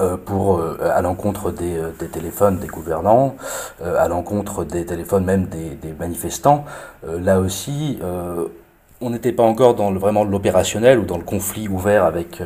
Euh, 0.00 0.16
pour 0.16 0.58
euh, 0.58 0.78
à 0.80 1.02
l'encontre 1.02 1.50
des, 1.50 1.76
euh, 1.76 1.90
téléphones 2.10 2.58
des 2.58 2.66
gouvernants, 2.66 3.36
à 3.84 4.08
l'encontre 4.08 4.64
des 4.64 4.86
téléphones 4.86 5.24
même 5.24 5.46
des, 5.46 5.92
manifestants. 5.98 6.64
là 7.04 7.40
aussi, 7.40 7.98
on 9.00 9.10
n'était 9.10 9.32
pas 9.32 9.42
encore 9.42 9.74
dans 9.74 9.92
vraiment 9.92 10.24
l'opérationnel 10.24 10.98
ou 10.98 11.04
dans 11.04 11.18
le 11.18 11.24
conflit 11.24 11.68
ouvert 11.68 12.04
avec 12.04 12.42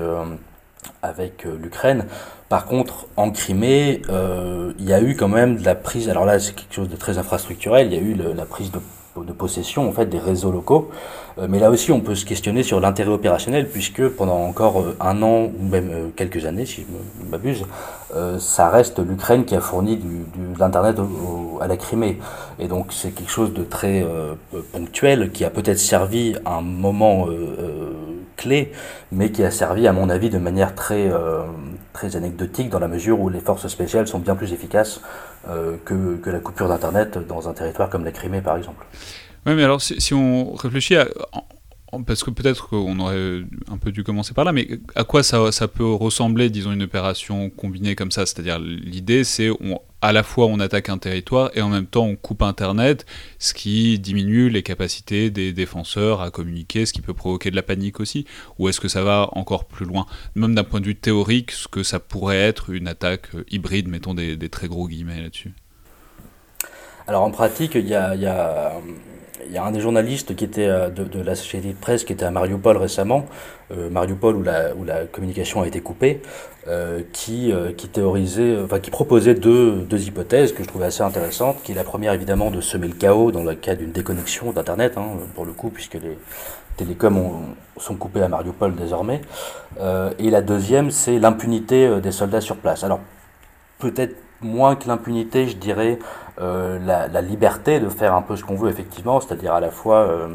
avec 1.02 1.44
l'Ukraine. 1.44 2.06
Par 2.48 2.66
contre, 2.66 3.06
en 3.16 3.30
Crimée, 3.30 4.02
il 4.78 4.84
y 4.84 4.92
a 4.92 5.00
eu 5.00 5.14
quand 5.16 5.28
même 5.28 5.56
de 5.56 5.64
la 5.64 5.74
prise. 5.74 6.08
Alors 6.08 6.24
là, 6.24 6.38
c'est 6.38 6.54
quelque 6.54 6.74
chose 6.74 6.88
de 6.88 6.96
très 6.96 7.18
infrastructurel. 7.18 7.86
Il 7.86 7.94
y 7.94 7.98
a 7.98 8.02
eu 8.02 8.14
la 8.14 8.44
prise 8.46 8.70
de 8.70 8.80
de 9.24 9.32
possession 9.32 9.88
en 9.88 9.92
fait 9.92 10.06
des 10.06 10.18
réseaux 10.18 10.52
locaux. 10.52 10.90
Euh, 11.38 11.46
mais 11.48 11.58
là 11.58 11.70
aussi, 11.70 11.92
on 11.92 12.00
peut 12.00 12.14
se 12.14 12.24
questionner 12.24 12.62
sur 12.62 12.80
l'intérêt 12.80 13.10
opérationnel 13.10 13.68
puisque 13.68 14.06
pendant 14.08 14.38
encore 14.38 14.80
euh, 14.80 14.96
un 15.00 15.22
an 15.22 15.50
ou 15.58 15.68
même 15.68 15.90
euh, 15.92 16.08
quelques 16.16 16.46
années, 16.46 16.66
si 16.66 16.86
je 17.22 17.30
m'abuse, 17.30 17.64
ça 18.38 18.70
reste 18.70 18.98
l'Ukraine 18.98 19.44
qui 19.44 19.54
a 19.54 19.60
fourni 19.60 19.96
du, 19.96 20.24
de 20.36 20.58
l'internet 20.58 20.96
à 21.60 21.66
la 21.66 21.76
Crimée. 21.76 22.18
Et 22.58 22.66
donc 22.66 22.92
c'est 22.92 23.10
quelque 23.10 23.30
chose 23.30 23.52
de 23.52 23.62
très 23.62 24.06
ponctuel 24.72 25.30
qui 25.32 25.44
a 25.44 25.50
peut-être 25.50 25.78
servi 25.78 26.34
à 26.46 26.54
un 26.54 26.62
moment 26.62 27.26
clé, 28.36 28.72
mais 29.12 29.32
qui 29.32 29.44
a 29.44 29.50
servi 29.50 29.86
à 29.86 29.92
mon 29.92 30.08
avis 30.08 30.30
de 30.30 30.38
manière 30.38 30.74
très 30.74 31.10
très 31.96 32.14
anecdotique 32.14 32.68
dans 32.68 32.78
la 32.78 32.88
mesure 32.88 33.18
où 33.20 33.28
les 33.30 33.40
forces 33.40 33.66
spéciales 33.68 34.06
sont 34.06 34.18
bien 34.18 34.36
plus 34.36 34.52
efficaces 34.52 35.00
euh, 35.48 35.76
que, 35.84 36.16
que, 36.16 36.30
la 36.30 36.40
coupure 36.40 36.68
d'Internet 36.68 37.18
dans 37.26 37.48
un 37.48 37.54
territoire 37.54 37.88
comme 37.88 38.04
la 38.04 38.12
Crimée, 38.12 38.42
par 38.42 38.56
exemple. 38.56 38.84
Oui, 39.46 39.54
mais 39.54 39.64
alors 39.64 39.80
si, 39.80 40.12
on 40.12 40.52
réfléchit 40.54 40.96
parce 42.06 42.22
que 42.22 42.30
peut-être 42.30 42.68
qu'on 42.68 42.98
aurait 42.98 43.42
un 43.70 43.78
peu 43.78 43.92
dû 43.92 44.04
commencer 44.04 44.34
par 44.34 44.44
là, 44.44 44.52
mais 44.52 44.68
à 44.94 45.04
quoi 45.04 45.22
ça, 45.22 45.50
ça 45.52 45.68
peut 45.68 45.90
ressembler, 45.90 46.50
disons, 46.50 46.72
une 46.72 46.82
opération 46.82 47.48
combinée 47.48 47.94
comme 47.94 48.10
ça? 48.10 48.26
C'est-à-dire, 48.26 48.58
l'idée, 48.58 49.24
c'est 49.24 49.48
à 50.06 50.12
la 50.12 50.22
fois 50.22 50.46
on 50.46 50.60
attaque 50.60 50.88
un 50.88 50.98
territoire 50.98 51.50
et 51.54 51.62
en 51.62 51.68
même 51.68 51.86
temps 51.86 52.04
on 52.04 52.14
coupe 52.14 52.42
Internet, 52.42 53.06
ce 53.40 53.52
qui 53.54 53.98
diminue 53.98 54.48
les 54.48 54.62
capacités 54.62 55.30
des 55.30 55.52
défenseurs 55.52 56.20
à 56.20 56.30
communiquer, 56.30 56.86
ce 56.86 56.92
qui 56.92 57.00
peut 57.00 57.12
provoquer 57.12 57.50
de 57.50 57.56
la 57.56 57.64
panique 57.64 57.98
aussi. 57.98 58.24
Ou 58.60 58.68
est-ce 58.68 58.78
que 58.78 58.86
ça 58.86 59.02
va 59.02 59.28
encore 59.32 59.64
plus 59.64 59.84
loin? 59.84 60.06
Même 60.36 60.54
d'un 60.54 60.62
point 60.62 60.80
de 60.80 60.86
vue 60.86 60.94
théorique, 60.94 61.50
ce 61.50 61.66
que 61.66 61.82
ça 61.82 61.98
pourrait 61.98 62.38
être 62.38 62.70
une 62.70 62.86
attaque 62.86 63.30
hybride, 63.50 63.88
mettons 63.88 64.14
des, 64.14 64.48
très 64.48 64.68
gros 64.68 64.86
guillemets 64.86 65.22
là-dessus? 65.22 65.54
Alors 67.08 67.24
en 67.24 67.32
pratique, 67.32 67.74
il 67.74 67.88
y 67.88 67.94
a 67.94 68.72
il 69.48 69.54
y 69.54 69.58
a 69.58 69.64
un 69.64 69.70
des 69.70 69.80
journalistes 69.80 70.34
qui 70.34 70.44
était 70.44 70.68
de, 70.68 71.04
de, 71.04 71.22
la 71.22 71.34
société 71.34 71.68
de 71.68 71.74
presse 71.74 72.04
qui 72.04 72.12
était 72.12 72.24
à 72.24 72.30
Mariupol 72.30 72.76
récemment, 72.76 73.26
euh, 73.72 73.90
Mariupol 73.90 74.36
où 74.36 74.42
la, 74.42 74.74
où 74.76 74.84
la 74.84 75.06
communication 75.06 75.62
a 75.62 75.66
été 75.66 75.80
coupée, 75.80 76.22
euh, 76.68 77.00
qui, 77.12 77.50
euh, 77.52 77.72
qui 77.72 77.88
théorisait, 77.88 78.56
enfin 78.62 78.78
qui 78.78 78.90
proposait 78.90 79.34
deux, 79.34 79.80
deux 79.80 80.06
hypothèses 80.06 80.52
que 80.52 80.62
je 80.62 80.68
trouvais 80.68 80.86
assez 80.86 81.02
intéressantes, 81.02 81.62
qui 81.64 81.72
est 81.72 81.74
la 81.74 81.82
première 81.82 82.12
évidemment 82.12 82.52
de 82.52 82.60
semer 82.60 82.86
le 82.86 82.94
chaos 82.94 83.32
dans 83.32 83.42
le 83.42 83.54
cas 83.54 83.74
d'une 83.74 83.90
déconnexion 83.90 84.52
d'Internet, 84.52 84.94
hein, 84.96 85.06
pour 85.34 85.44
le 85.44 85.52
coup, 85.52 85.70
puisque 85.70 85.94
les 85.94 86.16
télécoms 86.76 87.56
sont 87.76 87.96
coupés 87.96 88.22
à 88.22 88.28
Mariupol 88.28 88.74
désormais, 88.76 89.20
et 90.18 90.30
la 90.30 90.42
deuxième 90.42 90.90
c'est 90.90 91.18
l'impunité 91.18 92.00
des 92.02 92.12
soldats 92.12 92.42
sur 92.42 92.56
place. 92.56 92.84
Alors 92.84 93.00
peut-être 93.78 94.14
moins 94.42 94.76
que 94.76 94.88
l'impunité, 94.88 95.48
je 95.48 95.56
dirais 95.56 95.98
la, 96.38 97.08
la, 97.08 97.20
liberté 97.22 97.80
de 97.80 97.88
faire 97.88 98.14
un 98.14 98.22
peu 98.22 98.36
ce 98.36 98.44
qu'on 98.44 98.56
veut 98.56 98.70
effectivement, 98.70 99.20
c'est-à-dire 99.20 99.54
à 99.54 99.60
la 99.60 99.70
fois, 99.70 100.28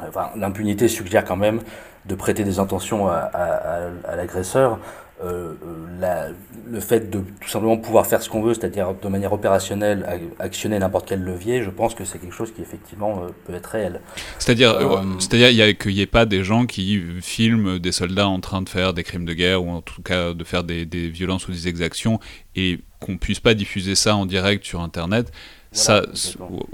enfin, 0.00 0.30
l'impunité 0.36 0.88
suggère 0.88 1.24
quand 1.24 1.36
même 1.36 1.60
de 2.06 2.14
prêter 2.14 2.44
des 2.44 2.58
intentions 2.58 3.08
à, 3.08 3.16
à, 3.16 4.16
l'agresseur, 4.16 4.78
euh, 5.24 5.54
euh 5.62 6.32
le 6.70 6.80
fait 6.80 7.10
de 7.10 7.20
tout 7.40 7.48
simplement 7.48 7.76
pouvoir 7.76 8.06
faire 8.06 8.22
ce 8.22 8.28
qu'on 8.28 8.42
veut, 8.42 8.54
c'est-à-dire 8.54 8.94
de 8.94 9.08
manière 9.08 9.32
opérationnelle 9.32 10.06
actionner 10.38 10.78
n'importe 10.78 11.06
quel 11.08 11.22
levier, 11.22 11.62
je 11.62 11.70
pense 11.70 11.94
que 11.94 12.04
c'est 12.04 12.18
quelque 12.18 12.34
chose 12.34 12.52
qui 12.54 12.62
effectivement 12.62 13.22
euh, 13.22 13.28
peut 13.46 13.54
être 13.54 13.66
réel. 13.66 14.00
C'est-à-dire, 14.38 14.72
euh, 14.72 15.02
c'est-à-dire 15.18 15.76
qu'il 15.76 15.94
n'y 15.94 16.00
ait 16.00 16.06
pas 16.06 16.24
des 16.24 16.42
gens 16.42 16.66
qui 16.66 17.02
filment 17.20 17.78
des 17.78 17.92
soldats 17.92 18.28
en 18.28 18.40
train 18.40 18.62
de 18.62 18.68
faire 18.68 18.94
des 18.94 19.02
crimes 19.02 19.26
de 19.26 19.34
guerre 19.34 19.62
ou 19.62 19.70
en 19.70 19.82
tout 19.82 20.02
cas 20.02 20.32
de 20.32 20.44
faire 20.44 20.64
des, 20.64 20.86
des 20.86 21.08
violences 21.08 21.48
ou 21.48 21.52
des 21.52 21.68
exactions 21.68 22.18
et 22.56 22.80
qu'on 22.98 23.18
puisse 23.18 23.40
pas 23.40 23.54
diffuser 23.54 23.94
ça 23.94 24.16
en 24.16 24.24
direct 24.26 24.64
sur 24.64 24.80
Internet. 24.80 25.32
ça, 25.72 26.02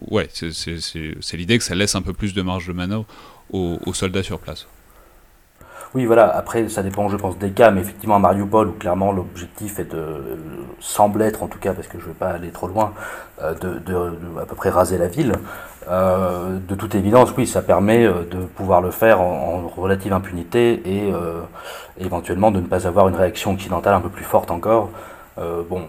ouais, 0.09 0.29
c'est 0.33 1.37
l'idée 1.37 1.59
que 1.59 1.65
ça 1.65 1.75
laisse 1.75 1.95
un 1.95 2.03
peu 2.03 2.13
plus 2.13 2.33
de 2.33 2.43
marge 2.43 2.69
de 2.69 2.73
manœuvre 2.73 3.07
aux 3.53 3.95
soldats 3.95 4.23
sur 4.23 4.39
place. 4.39 4.67
Oui, 5.95 6.07
voilà. 6.07 6.29
Après, 6.37 6.69
ça 6.69 6.83
dépend, 6.83 7.09
je 7.09 7.17
pense, 7.17 7.37
des 7.39 7.51
cas, 7.51 7.73
mais 7.73 7.81
effectivement, 7.81 8.15
à 8.15 8.19
Mariupol, 8.21 8.69
où 8.69 8.73
clairement 8.73 9.11
l'objectif 9.11 9.81
est 9.81 9.91
de, 9.93 10.39
semble 10.79 11.21
être, 11.23 11.43
en 11.43 11.49
tout 11.49 11.59
cas, 11.59 11.73
parce 11.75 11.89
que 11.89 11.99
je 11.99 12.05
ne 12.05 12.09
veux 12.11 12.15
pas 12.15 12.29
aller 12.29 12.51
trop 12.51 12.69
loin, 12.69 12.93
euh, 13.43 13.55
de, 13.55 14.41
à 14.41 14.47
peu 14.47 14.55
près 14.55 14.71
raser 14.71 14.99
la 14.99 15.09
ville. 15.09 15.33
Euh, 15.89 16.59
de 16.69 16.75
toute 16.77 16.95
évidence, 16.95 17.35
oui, 17.37 17.47
ça 17.47 17.61
permet 17.63 18.07
euh, 18.07 18.23
de 18.31 18.39
pouvoir 18.39 18.81
le 18.81 18.93
faire 18.93 19.21
en, 19.21 19.67
relative 19.67 20.13
impunité 20.13 20.83
et 20.85 21.13
éventuellement 21.99 22.51
de 22.51 22.61
ne 22.61 22.67
pas 22.67 22.87
avoir 22.87 23.09
une 23.09 23.15
réaction 23.15 23.53
occidentale 23.53 23.95
un 23.95 24.01
peu 24.01 24.09
plus 24.09 24.25
forte 24.25 24.51
encore. 24.51 24.91
bon, 25.39 25.83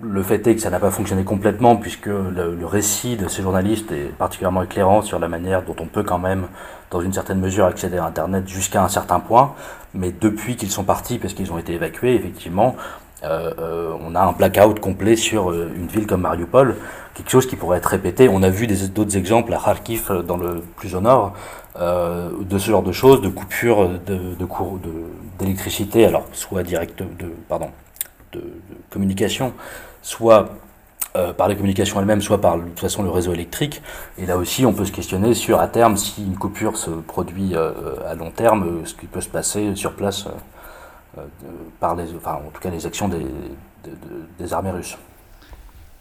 le 0.00 0.22
fait 0.22 0.46
est 0.46 0.54
que 0.54 0.60
ça 0.60 0.70
n'a 0.70 0.78
pas 0.78 0.90
fonctionné 0.90 1.24
complètement 1.24 1.76
puisque 1.76 2.06
le, 2.06 2.66
récit 2.66 3.16
de 3.16 3.28
ces 3.28 3.42
journalistes 3.42 3.90
est 3.92 4.12
particulièrement 4.16 4.62
éclairant 4.62 5.02
sur 5.02 5.18
la 5.18 5.28
manière 5.28 5.62
dont 5.62 5.76
on 5.80 5.86
peut 5.86 6.02
quand 6.02 6.18
même, 6.18 6.48
dans 6.90 7.00
une 7.00 7.12
certaine 7.12 7.40
mesure, 7.40 7.64
accéder 7.64 7.96
à 7.96 8.04
Internet 8.04 8.46
jusqu'à 8.46 8.82
un 8.82 8.88
certain 8.88 9.20
point. 9.20 9.54
Mais 9.94 10.12
depuis 10.12 10.56
qu'ils 10.56 10.70
sont 10.70 10.84
partis, 10.84 11.18
parce 11.18 11.32
qu'ils 11.32 11.50
ont 11.50 11.58
été 11.58 11.72
évacués, 11.72 12.14
effectivement, 12.14 12.76
euh, 13.24 13.52
euh, 13.58 13.96
on 14.06 14.14
a 14.14 14.20
un 14.20 14.32
blackout 14.32 14.78
complet 14.78 15.16
sur 15.16 15.50
euh, 15.50 15.72
une 15.74 15.86
ville 15.86 16.06
comme 16.06 16.20
Mariupol, 16.20 16.76
quelque 17.14 17.30
chose 17.30 17.46
qui 17.46 17.56
pourrait 17.56 17.78
être 17.78 17.86
répété. 17.86 18.28
On 18.28 18.42
a 18.42 18.50
vu 18.50 18.66
d'autres 18.66 19.16
exemples 19.16 19.54
à 19.54 19.58
Kharkiv, 19.58 20.12
dans 20.26 20.36
le 20.36 20.62
plus 20.76 20.94
au 20.94 21.00
nord, 21.00 21.32
de 21.78 22.58
ce 22.58 22.70
genre 22.70 22.82
de 22.82 22.92
choses, 22.92 23.20
de 23.20 23.28
coupures 23.28 23.90
d'électricité, 25.38 26.06
alors 26.06 26.24
soit 26.32 26.62
direct 26.62 27.02
de, 27.02 27.26
pardon, 27.48 27.70
de, 28.32 28.42
communication, 28.90 29.52
soit 30.06 30.50
euh, 31.16 31.32
par 31.32 31.48
les 31.48 31.56
communications 31.56 31.98
elles-mêmes, 31.98 32.22
soit 32.22 32.40
par 32.40 32.58
de 32.58 32.62
toute 32.62 32.78
façon 32.78 33.02
le 33.02 33.10
réseau 33.10 33.32
électrique. 33.32 33.82
Et 34.18 34.26
là 34.26 34.36
aussi, 34.36 34.64
on 34.64 34.72
peut 34.72 34.84
se 34.84 34.92
questionner 34.92 35.34
sur 35.34 35.58
à 35.58 35.66
terme 35.66 35.96
si 35.96 36.22
une 36.22 36.36
coupure 36.36 36.76
se 36.76 36.90
produit 36.90 37.54
euh, 37.54 37.72
à 38.06 38.14
long 38.14 38.30
terme, 38.30 38.86
ce 38.86 38.94
qui 38.94 39.06
peut 39.06 39.20
se 39.20 39.28
passer 39.28 39.74
sur 39.74 39.94
place 39.94 40.28
euh, 41.18 41.22
par 41.80 41.96
les, 41.96 42.04
enfin, 42.14 42.34
en 42.34 42.50
tout 42.50 42.60
cas 42.60 42.70
les 42.70 42.86
actions 42.86 43.08
des, 43.08 43.26
des, 44.38 44.52
armées 44.52 44.70
russes. 44.70 44.96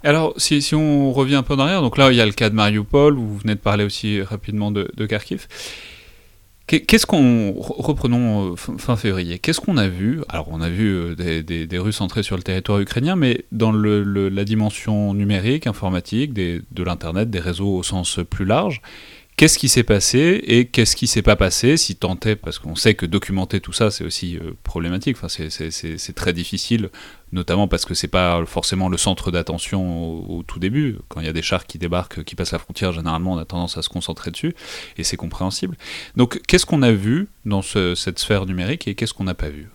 Alors, 0.04 0.34
si, 0.38 0.62
si, 0.62 0.76
on 0.76 1.12
revient 1.12 1.36
un 1.36 1.44
peu 1.44 1.56
en 1.56 1.60
arrière, 1.60 1.82
donc 1.82 1.98
là, 1.98 2.12
il 2.12 2.18
y 2.18 2.22
a 2.22 2.26
le 2.28 2.32
cas 2.32 2.52
de 2.52 2.56
Mariupol, 2.56 3.18
où 3.18 3.26
vous 3.26 3.38
venez 3.38 3.56
de 3.56 3.60
parler 3.60 3.86
aussi 3.86 4.22
rapidement 4.22 4.70
de, 4.70 4.92
de 4.96 5.06
Kharkiv. 5.08 5.48
Qu'est-ce 6.68 7.06
qu'on 7.06 7.54
reprenons 7.54 8.54
euh, 8.54 8.56
fin 8.56 8.96
février. 8.96 9.38
Qu'est-ce 9.38 9.62
qu'on 9.62 9.78
a 9.78 9.88
vu? 9.88 10.22
Alors 10.30 10.48
on 10.50 10.62
a 10.62 10.70
vu 10.70 11.16
euh, 11.20 11.44
des, 11.44 11.78
Russes 11.78 12.02
entrer 12.02 12.24
sur 12.24 12.38
le 12.38 12.42
territoire 12.42 12.80
ukrainien, 12.80 13.16
mais 13.16 13.46
dans 13.52 13.72
la 13.72 14.44
dimension 14.46 15.14
numérique, 15.14 15.68
informatique, 15.68 16.34
de 16.34 16.84
l'internet, 16.84 17.30
des 17.30 17.40
réseaux 17.40 17.76
au 17.76 17.84
sens 17.84 18.20
plus 18.28 18.46
large, 18.46 18.82
Qu'est-ce 19.38 19.60
qui 19.60 19.68
s'est 19.68 19.84
passé 19.84 20.42
et 20.48 20.68
qu'est-ce 20.68 20.96
qui 20.96 21.08
s'est 21.08 21.22
pas 21.22 21.36
passé, 21.36 21.76
si 21.76 21.98
tant 21.98 22.18
est, 22.26 22.38
parce 22.38 22.58
qu'on 22.58 22.76
sait 22.76 22.94
que 22.94 23.06
documenter 23.06 23.60
tout 23.60 23.74
ça, 23.74 23.92
c'est 23.92 24.06
aussi 24.06 24.38
euh, 24.38 24.52
problématique, 24.64 25.18
enfin, 25.22 25.28
c'est 25.28 26.16
très 26.16 26.32
difficile, 26.32 26.90
notamment 27.34 27.68
parce 27.68 27.84
que 27.84 27.94
c'est 27.94 28.08
pas 28.08 28.46
forcément 28.46 28.88
le 28.88 28.96
centre 28.96 29.32
d'attention 29.32 30.30
au, 30.30 30.44
tout 30.44 30.60
début. 30.60 31.00
Quand 31.10 31.20
il 31.20 31.26
y 31.26 31.30
a 31.30 31.34
des 31.34 31.42
chars 31.42 31.66
qui 31.66 31.78
débarquent, 31.78 32.24
qui 32.24 32.36
passent 32.36 32.54
la 32.54 32.60
frontière, 32.60 32.94
généralement, 32.94 33.34
on 33.34 33.38
a 33.38 33.44
tendance 33.44 33.78
à 33.78 33.82
se 33.82 33.90
concentrer 33.90 34.32
dessus, 34.32 34.56
et 34.98 35.04
c'est 35.04 35.18
compréhensible. 35.18 35.76
Donc, 36.16 36.42
qu'est-ce 36.48 36.66
qu'on 36.66 36.82
a 36.82 36.94
vu 36.94 37.28
dans 37.44 37.62
cette 37.62 38.20
sphère 38.20 38.46
numérique 38.46 38.88
et 38.88 38.96
qu'est-ce 38.96 39.14
qu'on 39.14 39.26
n'a 39.26 39.34
pas 39.34 39.50
vu? 39.50 39.70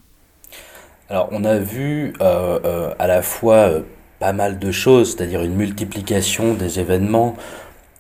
Alors, 1.11 1.29
on 1.33 1.45
a 1.45 1.59
vu 1.59 2.15
euh, 2.23 2.61
euh, 2.65 2.95
à 2.99 3.07
la 3.07 3.21
fois 3.21 3.83
pas 4.21 4.33
mal 4.33 4.59
de 4.59 4.71
choses, 4.71 5.15
c'est-à-dire 5.15 5.43
une 5.43 5.55
multiplication 5.55 6.55
des 6.55 6.81
événements, 6.81 7.37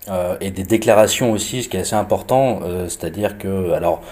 euh, 0.09 0.37
et 0.41 0.51
des 0.51 0.65
déclarations 0.65 1.33
aussi, 1.33 1.63
ce 1.63 1.69
qui 1.69 1.77
est 1.77 1.81
assez 1.81 1.95
important, 1.95 2.61
euh, 2.63 2.89
c'est-à-dire 2.89 3.39
que, 3.39 3.73
alors, 3.73 4.03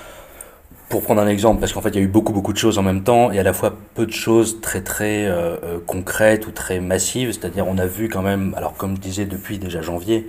pour 0.90 1.02
prendre 1.02 1.20
un 1.20 1.28
exemple, 1.28 1.60
parce 1.60 1.72
qu'en 1.72 1.82
fait 1.82 1.90
il 1.90 1.96
y 1.96 1.98
a 1.98 2.02
eu 2.02 2.08
beaucoup 2.08 2.32
beaucoup 2.32 2.54
de 2.54 2.58
choses 2.58 2.78
en 2.78 2.82
même 2.82 3.02
temps, 3.04 3.30
et 3.30 3.38
à 3.38 3.42
la 3.42 3.52
fois 3.52 3.74
peu 3.94 4.06
de 4.06 4.12
choses 4.12 4.60
très 4.62 4.80
très 4.80 5.26
euh, 5.26 5.78
concrètes 5.86 6.46
ou 6.46 6.50
très 6.50 6.80
massives, 6.80 7.32
c'est-à-dire 7.32 7.66
on 7.68 7.76
a 7.76 7.86
vu 7.86 8.08
quand 8.08 8.22
même, 8.22 8.54
alors 8.56 8.74
comme 8.74 8.96
je 8.96 9.00
disais 9.00 9.24
depuis 9.26 9.58
déjà 9.58 9.82
janvier, 9.82 10.26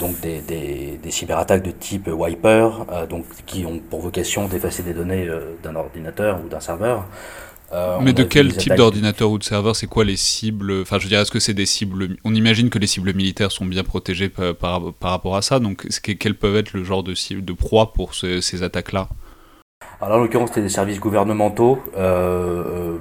donc 0.00 0.18
des, 0.20 0.40
des, 0.40 0.98
des, 1.02 1.10
cyberattaques 1.10 1.62
de 1.62 1.70
type 1.70 2.08
wiper, 2.08 2.86
donc 3.10 3.26
qui 3.44 3.66
ont 3.66 3.78
pour 3.78 4.00
vocation 4.00 4.48
d'effacer 4.48 4.82
des 4.82 4.94
données 4.94 5.28
d'un 5.62 5.76
ordinateur 5.76 6.40
ou 6.42 6.48
d'un 6.48 6.60
serveur. 6.60 7.04
Euh, 7.72 7.98
Mais 8.00 8.12
de 8.12 8.22
quel 8.22 8.56
type 8.56 8.74
d'ordinateur 8.74 9.30
ou 9.30 9.38
de 9.38 9.44
serveur 9.44 9.76
C'est 9.76 9.86
quoi 9.86 10.04
les 10.04 10.16
cibles? 10.16 10.80
Enfin, 10.82 10.98
je 10.98 11.04
veux 11.04 11.10
dire, 11.10 11.20
est-ce 11.20 11.30
que 11.30 11.40
c'est 11.40 11.54
des 11.54 11.66
cibles 11.66 12.16
On 12.24 12.34
imagine 12.34 12.70
que 12.70 12.78
les 12.78 12.86
cibles 12.86 13.12
militaires 13.14 13.52
sont 13.52 13.66
bien 13.66 13.84
protégées 13.84 14.28
par, 14.28 14.54
par, 14.54 15.10
rapport 15.10 15.36
à 15.36 15.42
ça. 15.42 15.58
Donc, 15.58 15.86
quels 16.02 16.34
peuvent 16.34 16.56
être 16.56 16.72
le 16.72 16.84
genre 16.84 17.02
de 17.02 17.14
cible 17.14 17.44
de 17.44 17.52
proie 17.52 17.92
pour 17.92 18.14
ces 18.14 18.62
attaques-là? 18.62 19.08
Alors, 20.00 20.18
en 20.18 20.22
l'occurrence, 20.22 20.48
c'était 20.48 20.62
des 20.62 20.68
services 20.68 21.00
gouvernementaux. 21.00 21.78
Euh, 21.96 22.64
euh, 22.66 22.96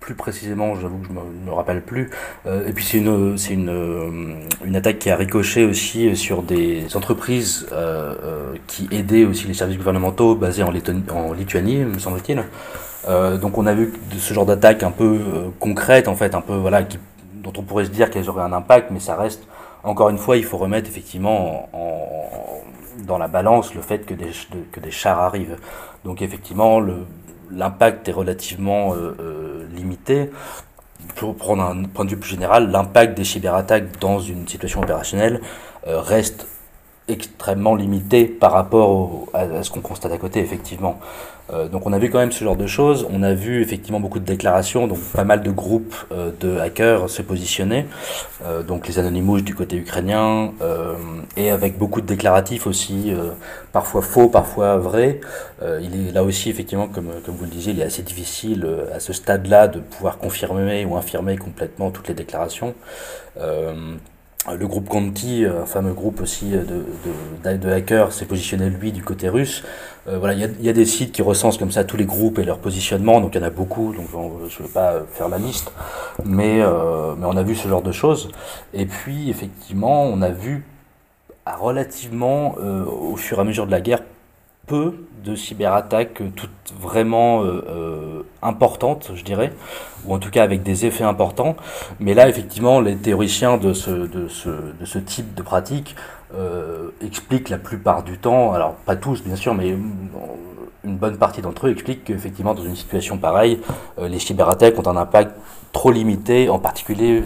plus 0.00 0.14
précisément, 0.14 0.74
j'avoue 0.74 0.98
que 0.98 1.06
je 1.06 1.12
ne 1.12 1.46
me, 1.46 1.52
rappelle 1.52 1.80
plus. 1.80 2.10
et 2.44 2.72
puis 2.72 2.84
c'est 2.84 2.98
une, 2.98 3.38
c'est 3.38 3.54
une, 3.54 4.48
une 4.64 4.74
attaque 4.74 4.98
qui 4.98 5.10
a 5.10 5.16
ricoché 5.16 5.64
aussi 5.64 6.16
sur 6.16 6.42
des 6.42 6.96
entreprises 6.96 7.68
qui 8.66 8.88
aidaient 8.90 9.24
aussi 9.24 9.46
les 9.46 9.54
services 9.54 9.78
gouvernementaux 9.78 10.34
basés 10.34 10.64
en, 10.64 10.72
en 11.14 11.32
Lituanie, 11.32 11.76
me 11.76 12.00
semble-t-il. 12.00 12.42
Euh, 13.08 13.36
donc 13.36 13.58
on 13.58 13.66
a 13.66 13.74
vu 13.74 13.92
ce 14.18 14.32
genre 14.32 14.46
d'attaque 14.46 14.82
un 14.82 14.90
peu 14.90 15.04
euh, 15.04 15.48
concrète 15.58 16.08
en 16.08 16.14
fait, 16.14 16.34
un 16.34 16.40
peu 16.40 16.54
voilà, 16.54 16.84
qui, 16.84 16.98
dont 17.34 17.52
on 17.56 17.62
pourrait 17.62 17.86
se 17.86 17.90
dire 17.90 18.10
qu'elles 18.10 18.28
auraient 18.30 18.44
un 18.44 18.52
impact, 18.52 18.90
mais 18.90 19.00
ça 19.00 19.16
reste 19.16 19.42
encore 19.82 20.10
une 20.10 20.18
fois, 20.18 20.36
il 20.36 20.44
faut 20.44 20.58
remettre 20.58 20.88
effectivement 20.88 21.68
en, 21.72 22.62
dans 23.04 23.18
la 23.18 23.26
balance 23.26 23.74
le 23.74 23.80
fait 23.80 24.06
que 24.06 24.14
des, 24.14 24.30
que 24.70 24.78
des 24.78 24.92
chars 24.92 25.18
arrivent. 25.18 25.56
Donc 26.04 26.22
effectivement, 26.22 26.80
l'impact 27.50 28.08
est 28.08 28.12
relativement 28.12 28.94
euh, 28.94 29.66
limité. 29.74 30.30
Pour 31.16 31.34
prendre 31.34 31.64
un 31.64 31.82
point 31.82 32.04
de 32.04 32.10
vue 32.10 32.16
plus 32.16 32.30
général, 32.30 32.70
l'impact 32.70 33.16
des 33.16 33.24
cyberattaques 33.24 33.98
dans 33.98 34.20
une 34.20 34.46
situation 34.46 34.80
opérationnelle 34.82 35.40
reste 35.84 36.46
extrêmement 37.08 37.74
limité 37.74 38.26
par 38.26 38.52
rapport 38.52 39.26
à, 39.34 39.62
ce 39.62 39.70
qu'on 39.70 39.80
constate 39.80 40.12
à 40.12 40.18
côté, 40.18 40.40
effectivement. 40.40 40.98
Euh, 41.50 41.68
donc 41.68 41.86
on 41.86 41.92
a 41.92 41.98
vu 41.98 42.10
quand 42.10 42.18
même 42.18 42.32
ce 42.32 42.44
genre 42.44 42.56
de 42.56 42.66
choses. 42.66 43.06
On 43.10 43.22
a 43.22 43.34
vu 43.34 43.62
effectivement 43.62 44.00
beaucoup 44.00 44.20
de 44.20 44.24
déclarations, 44.24 44.86
donc 44.86 44.98
pas 45.12 45.24
mal 45.24 45.42
de 45.42 45.50
groupes 45.50 45.94
euh, 46.12 46.30
de 46.40 46.58
hackers 46.58 47.10
se 47.10 47.22
positionner, 47.22 47.86
euh, 48.44 48.62
donc 48.62 48.88
les 48.88 48.98
Anonymous 48.98 49.40
du 49.40 49.54
côté 49.54 49.76
ukrainien, 49.76 50.52
et 51.36 51.50
avec 51.50 51.78
beaucoup 51.78 52.00
de 52.00 52.06
déclaratifs 52.06 52.66
aussi, 52.66 53.12
parfois 53.72 54.02
faux, 54.02 54.28
parfois 54.28 54.76
vrais. 54.78 55.20
il 55.80 56.08
est 56.08 56.12
là 56.12 56.22
aussi 56.24 56.50
effectivement, 56.50 56.88
comme, 56.88 57.10
comme 57.24 57.34
vous 57.34 57.44
le 57.44 57.50
disiez, 57.50 57.72
il 57.72 57.80
est 57.80 57.84
assez 57.84 58.02
difficile 58.02 58.66
à 58.94 59.00
ce 59.00 59.12
stade-là 59.12 59.68
de 59.68 59.80
pouvoir 59.80 60.18
confirmer 60.18 60.84
ou 60.84 60.96
infirmer 60.96 61.36
complètement 61.36 61.90
toutes 61.90 62.08
les 62.08 62.14
déclarations. 62.14 62.74
Le 64.50 64.66
groupe 64.66 64.88
Conti, 64.88 65.44
un 65.44 65.66
fameux 65.66 65.92
groupe 65.92 66.20
aussi 66.20 66.50
de, 66.50 67.56
de, 67.56 67.70
hackers, 67.70 68.12
s'est 68.12 68.24
positionné 68.24 68.70
lui 68.70 68.90
du 68.90 69.04
côté 69.04 69.28
russe. 69.28 69.62
Euh, 70.08 70.18
voilà, 70.18 70.34
il 70.34 70.64
y 70.64 70.68
a, 70.68 70.72
des 70.72 70.84
sites 70.84 71.12
qui 71.12 71.22
recensent 71.22 71.58
comme 71.58 71.70
ça 71.70 71.84
tous 71.84 71.96
les 71.96 72.06
groupes 72.06 72.40
et 72.40 72.44
leur 72.44 72.58
positionnement, 72.58 73.20
donc 73.20 73.36
il 73.36 73.40
y 73.40 73.44
en 73.44 73.46
a 73.46 73.50
beaucoup, 73.50 73.94
donc 73.94 74.06
je 74.48 74.62
ne 74.62 74.66
vais 74.66 74.72
pas 74.72 75.02
faire 75.12 75.28
la 75.28 75.38
liste, 75.38 75.70
mais, 76.24 76.60
euh, 76.60 77.14
mais 77.16 77.26
on 77.26 77.36
a 77.36 77.44
vu 77.44 77.54
ce 77.54 77.68
genre 77.68 77.82
de 77.82 77.92
choses. 77.92 78.32
Et 78.74 78.84
puis 78.84 79.30
effectivement, 79.30 80.02
on 80.06 80.20
a 80.22 80.30
vu 80.30 80.64
a 81.46 81.56
relativement, 81.56 82.54
au 82.56 83.16
fur 83.16 83.38
et 83.38 83.40
à 83.40 83.44
mesure 83.44 83.66
de 83.66 83.72
la 83.72 83.80
guerre, 83.80 84.02
peu 84.66 84.94
de 85.24 85.34
cyberattaques 85.34 86.22
toutes 86.36 86.50
vraiment 86.80 87.44
importantes, 88.42 89.12
je 89.14 89.22
dirais, 89.22 89.52
ou 90.04 90.14
en 90.14 90.18
tout 90.18 90.30
cas 90.30 90.42
avec 90.42 90.62
des 90.62 90.86
effets 90.86 91.04
importants. 91.04 91.56
Mais 92.00 92.14
là, 92.14 92.28
effectivement, 92.28 92.80
les 92.80 92.96
théoriciens 92.96 93.56
de 93.56 93.72
ce, 93.72 94.98
type 94.98 95.34
de 95.34 95.42
pratique 95.42 95.94
expliquent 97.00 97.50
la 97.50 97.58
plupart 97.58 98.02
du 98.02 98.18
temps, 98.18 98.52
alors 98.52 98.74
pas 98.74 98.96
tous 98.96 99.22
bien 99.22 99.36
sûr, 99.36 99.54
mais 99.54 99.76
une 100.84 100.96
bonne 100.96 101.16
partie 101.16 101.42
d'entre 101.42 101.66
eux 101.66 101.70
expliquent 101.70 102.04
qu'effectivement, 102.04 102.54
dans 102.54 102.64
une 102.64 102.76
situation 102.76 103.18
pareille, 103.18 103.60
euh, 103.98 104.08
les 104.08 104.18
cyberattaques 104.18 104.78
ont 104.78 104.86
un 104.88 104.96
impact 104.96 105.34
trop 105.72 105.90
limité, 105.90 106.48
en 106.48 106.58
particulier 106.58 107.22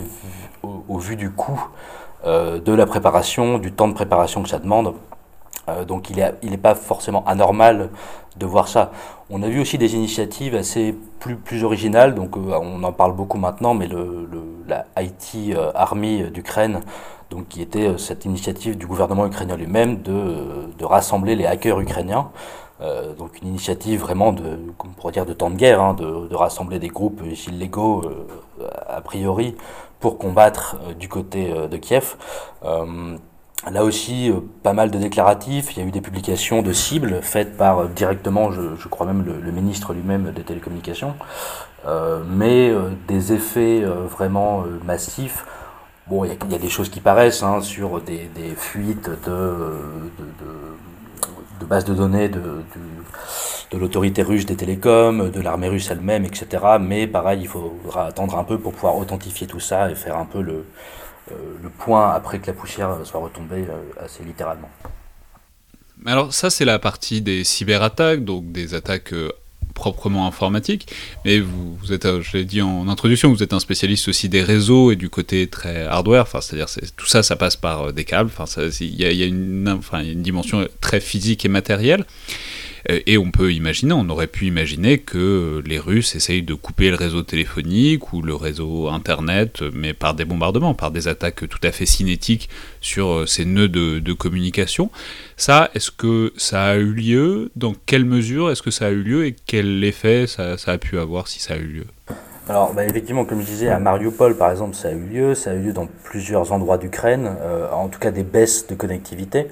au, 0.63 0.99
vu 0.99 1.17
du 1.17 1.31
coût 1.31 1.69
euh, 2.25 2.59
de 2.59 2.73
la 2.73 2.87
préparation, 2.87 3.59
du 3.59 3.73
temps 3.73 3.89
de 3.89 3.95
préparation 3.95 4.43
que 4.43 4.49
ça 4.49 4.59
demande. 4.59 4.95
Euh, 5.69 5.85
donc 5.85 6.11
il 6.11 6.17
n'est 6.17 6.35
est 6.43 6.57
pas 6.57 6.75
forcément 6.75 7.25
anormal 7.27 7.91
de 8.37 8.47
voir 8.47 8.69
ça. 8.69 8.93
On 9.31 9.43
a 9.43 9.49
vu 9.49 9.61
aussi 9.61 9.79
des 9.79 9.95
initiatives 9.95 10.55
assez 10.55 10.95
plus, 11.21 11.37
plus 11.37 11.65
originales, 11.65 12.15
donc 12.15 12.37
on 12.37 12.83
en 12.85 12.93
parle 12.93 13.15
beaucoup 13.15 13.39
maintenant, 13.39 13.75
mais 13.75 13.89
le, 13.89 14.29
le 14.31 14.43
la 14.69 14.85
IT 15.01 15.57
Army 15.75 16.25
d'Ukraine, 16.31 16.81
donc 17.31 17.49
qui 17.49 17.63
était 17.63 17.97
cette 17.99 18.25
initiative 18.25 18.77
du 18.77 18.87
gouvernement 18.87 19.27
ukrainien 19.27 19.57
lui-même 19.57 20.03
de, 20.03 20.69
de 20.79 20.85
rassembler 20.85 21.35
les 21.35 21.47
hackers 21.47 21.81
ukrainiens 21.81 22.31
euh, 22.83 23.15
donc 23.15 23.41
une 23.41 23.49
initiative 23.49 24.01
vraiment 24.01 24.33
de, 24.33 24.59
comme 24.77 24.91
on 24.91 25.01
pourrait 25.01 25.13
dire, 25.13 25.25
de 25.25 25.33
temps 25.33 25.49
de 25.51 25.57
guerre, 25.57 25.81
hein, 25.81 25.95
de, 25.95 26.29
de, 26.29 26.35
rassembler 26.35 26.79
des 26.79 26.89
groupes 26.89 27.23
illégaux 27.49 28.03
euh, 28.05 28.69
a 28.87 29.01
priori 29.01 29.57
pour 29.99 30.19
combattre 30.19 30.77
euh, 30.87 30.93
du 30.93 31.09
côté 31.09 31.53
de 31.53 31.77
Kiev. 31.79 32.17
Là 33.71 33.85
aussi, 33.85 34.33
pas 34.63 34.73
mal 34.73 34.91
de 34.91 34.99
déclaratifs. 34.99 35.77
Il 35.77 35.83
y 35.83 35.85
a 35.85 35.89
eu 35.89 35.91
des 35.91 36.01
publications 36.01 36.63
de 36.63 36.73
cibles 36.73 37.21
faites 37.23 37.57
par 37.57 37.89
directement, 37.89 38.53
je, 38.53 38.89
crois 38.89 39.07
même, 39.07 39.25
le, 39.25 39.53
ministre 39.53 39.93
lui-même 39.93 40.31
des 40.33 40.43
télécommunications. 40.43 41.15
Euh, 41.87 42.23
mais 42.29 42.73
des 43.09 43.33
effets 43.33 43.83
vraiment 43.83 44.65
massifs. 44.85 45.45
Bon, 46.07 46.25
il 46.25 46.31
y, 46.31 46.55
a, 46.55 46.59
des 46.59 46.69
choses 46.69 46.89
qui 46.89 47.01
paraissent 47.01 47.43
hein, 47.43 47.61
sur 47.61 48.01
des, 48.01 48.31
fuites 48.57 49.11
de, 49.11 49.15
de, 49.27 50.45
de 50.45 50.77
de 51.61 51.65
bases 51.65 51.85
de 51.85 51.95
données 51.95 52.29
de, 52.29 52.63
l'autorité 53.73 54.23
russe 54.23 54.47
des 54.47 54.57
télécoms, 54.57 55.31
de 55.31 55.41
l'armée 55.41 55.69
russe 55.69 55.91
elle-même, 55.91 56.25
etc. 56.25 56.65
Mais 56.81 57.07
pareil, 57.07 57.41
il 57.43 57.49
faudra 57.49 58.07
attendre 58.07 58.39
un 58.39 58.45
peu 58.45 58.59
pour 58.59 58.73
pouvoir 58.73 58.97
authentifier 58.97 59.47
tout 59.47 59.61
ça 59.61 59.91
et 59.91 59.95
faire 59.95 60.17
un 60.17 60.25
peu 60.25 60.41
le, 60.41 60.53
euh, 60.53 60.63
le 61.31 61.69
point 61.69 62.13
après 62.13 62.39
que 62.39 62.47
la 62.47 62.53
poussière 62.53 62.97
soit 63.05 63.21
retombée 63.21 63.65
euh, 63.69 64.05
assez 64.05 64.23
littéralement. 64.25 64.71
Alors 66.05 66.33
ça, 66.33 66.51
c'est 66.51 66.65
la 66.65 66.79
partie 66.79 67.21
des 67.21 67.43
cyberattaques, 67.43 68.25
donc 68.25 68.53
des 68.53 68.75
attaques 68.75 69.13
euh, 69.13 69.33
proprement 69.75 70.27
informatique, 70.27 70.89
mais 71.25 71.41
vous, 71.41 71.93
êtes, 71.93 72.21
je 72.21 72.37
l'ai 72.37 72.45
dit 72.45 72.63
en 72.63 72.89
introduction, 72.89 73.31
vous 73.31 73.43
êtes 73.43 73.53
un 73.53 73.61
spécialiste 73.61 74.09
aussi 74.09 74.29
des 74.29 74.43
réseaux 74.43 74.91
et 74.91 74.97
du 74.97 75.11
côté 75.11 75.49
très 75.49 75.85
hardware, 75.85 76.27
c'est-à-dire 76.29 76.69
tout 76.97 77.07
ça, 77.07 77.23
ça 77.23 77.37
passe 77.37 77.57
par 77.57 77.93
des 77.93 78.05
câbles, 78.05 78.31
il 78.81 78.95
y 78.95 79.23
a, 79.23 79.27
une 79.27 80.23
dimension 80.23 80.67
très 80.81 81.01
physique 81.01 81.45
et 81.45 81.49
matérielle. 81.49 82.07
Euh, 82.91 83.01
et 83.07 83.19
on 83.19 83.31
peut 83.31 83.53
imaginer, 83.53 83.93
on 83.93 84.09
aurait 84.09 84.27
pu 84.27 84.47
imaginer 84.47 84.99
que 84.99 85.63
les 85.65 85.79
Russes 85.79 86.15
essayent 86.15 86.43
de 86.43 86.55
couper 86.55 86.91
le 86.91 86.97
réseau 86.97 87.23
téléphonique 87.23 88.13
ou 88.13 88.23
le 88.23 88.35
réseau 88.35 88.89
Internet, 88.89 89.63
mais 89.73 89.95
par 89.95 90.15
des 90.15 90.25
bombardements, 90.25 90.75
par 90.75 90.91
des 90.91 91.09
attaques 91.09 91.49
tout 91.49 91.61
à 91.63 91.73
fait 91.73 91.87
cinétiques 91.87 92.49
sur 92.81 93.09
euh, 93.09 93.27
ces 93.27 93.45
nœuds 93.45 93.69
de, 93.69 94.13
communication. 94.13 94.91
Ça, 95.37 95.71
est-ce 95.75 95.91
que 95.91 96.33
ça 96.37 96.65
a 96.65 96.77
eu 96.77 96.93
lieu? 96.93 97.51
Dans 97.55 97.75
quelle 97.87 98.05
mesure 98.05 98.51
est-ce 98.51 98.63
que 98.63 98.71
ça 98.71 98.87
a 98.87 98.91
eu 98.91 99.03
lieu? 99.03 99.27
Et 99.27 99.37
quel 99.47 99.85
effet 99.85 100.27
ça, 100.27 100.57
ça 100.57 100.73
a 100.73 100.79
pu 100.79 100.99
avoir 100.99 101.29
si 101.29 101.41
ça 101.41 101.55
a 101.55 101.57
eu 101.59 101.67
lieu? 101.67 101.85
Alors, 102.49 102.73
bah, 102.73 102.85
effectivement, 102.85 103.25
comme 103.25 103.41
je 103.41 103.47
disais, 103.47 103.69
à 103.69 103.81
Mariupol, 103.81 104.37
par 104.37 104.51
exemple, 104.51 104.77
ça 104.77 104.89
a 104.89 104.93
eu 104.93 105.01
lieu. 105.01 105.35
Ça 105.35 105.51
a 105.51 105.55
eu 105.55 105.61
lieu 105.61 105.73
dans 105.73 105.89
plusieurs 106.05 106.53
endroits 106.53 106.79
d'Ukraine, 106.79 107.37
euh, 107.41 107.69
en 107.73 107.89
tout 107.89 107.99
cas 107.99 108.13
des 108.13 108.23
baisses 108.23 108.67
de 108.69 108.75
connectivité. 108.75 109.49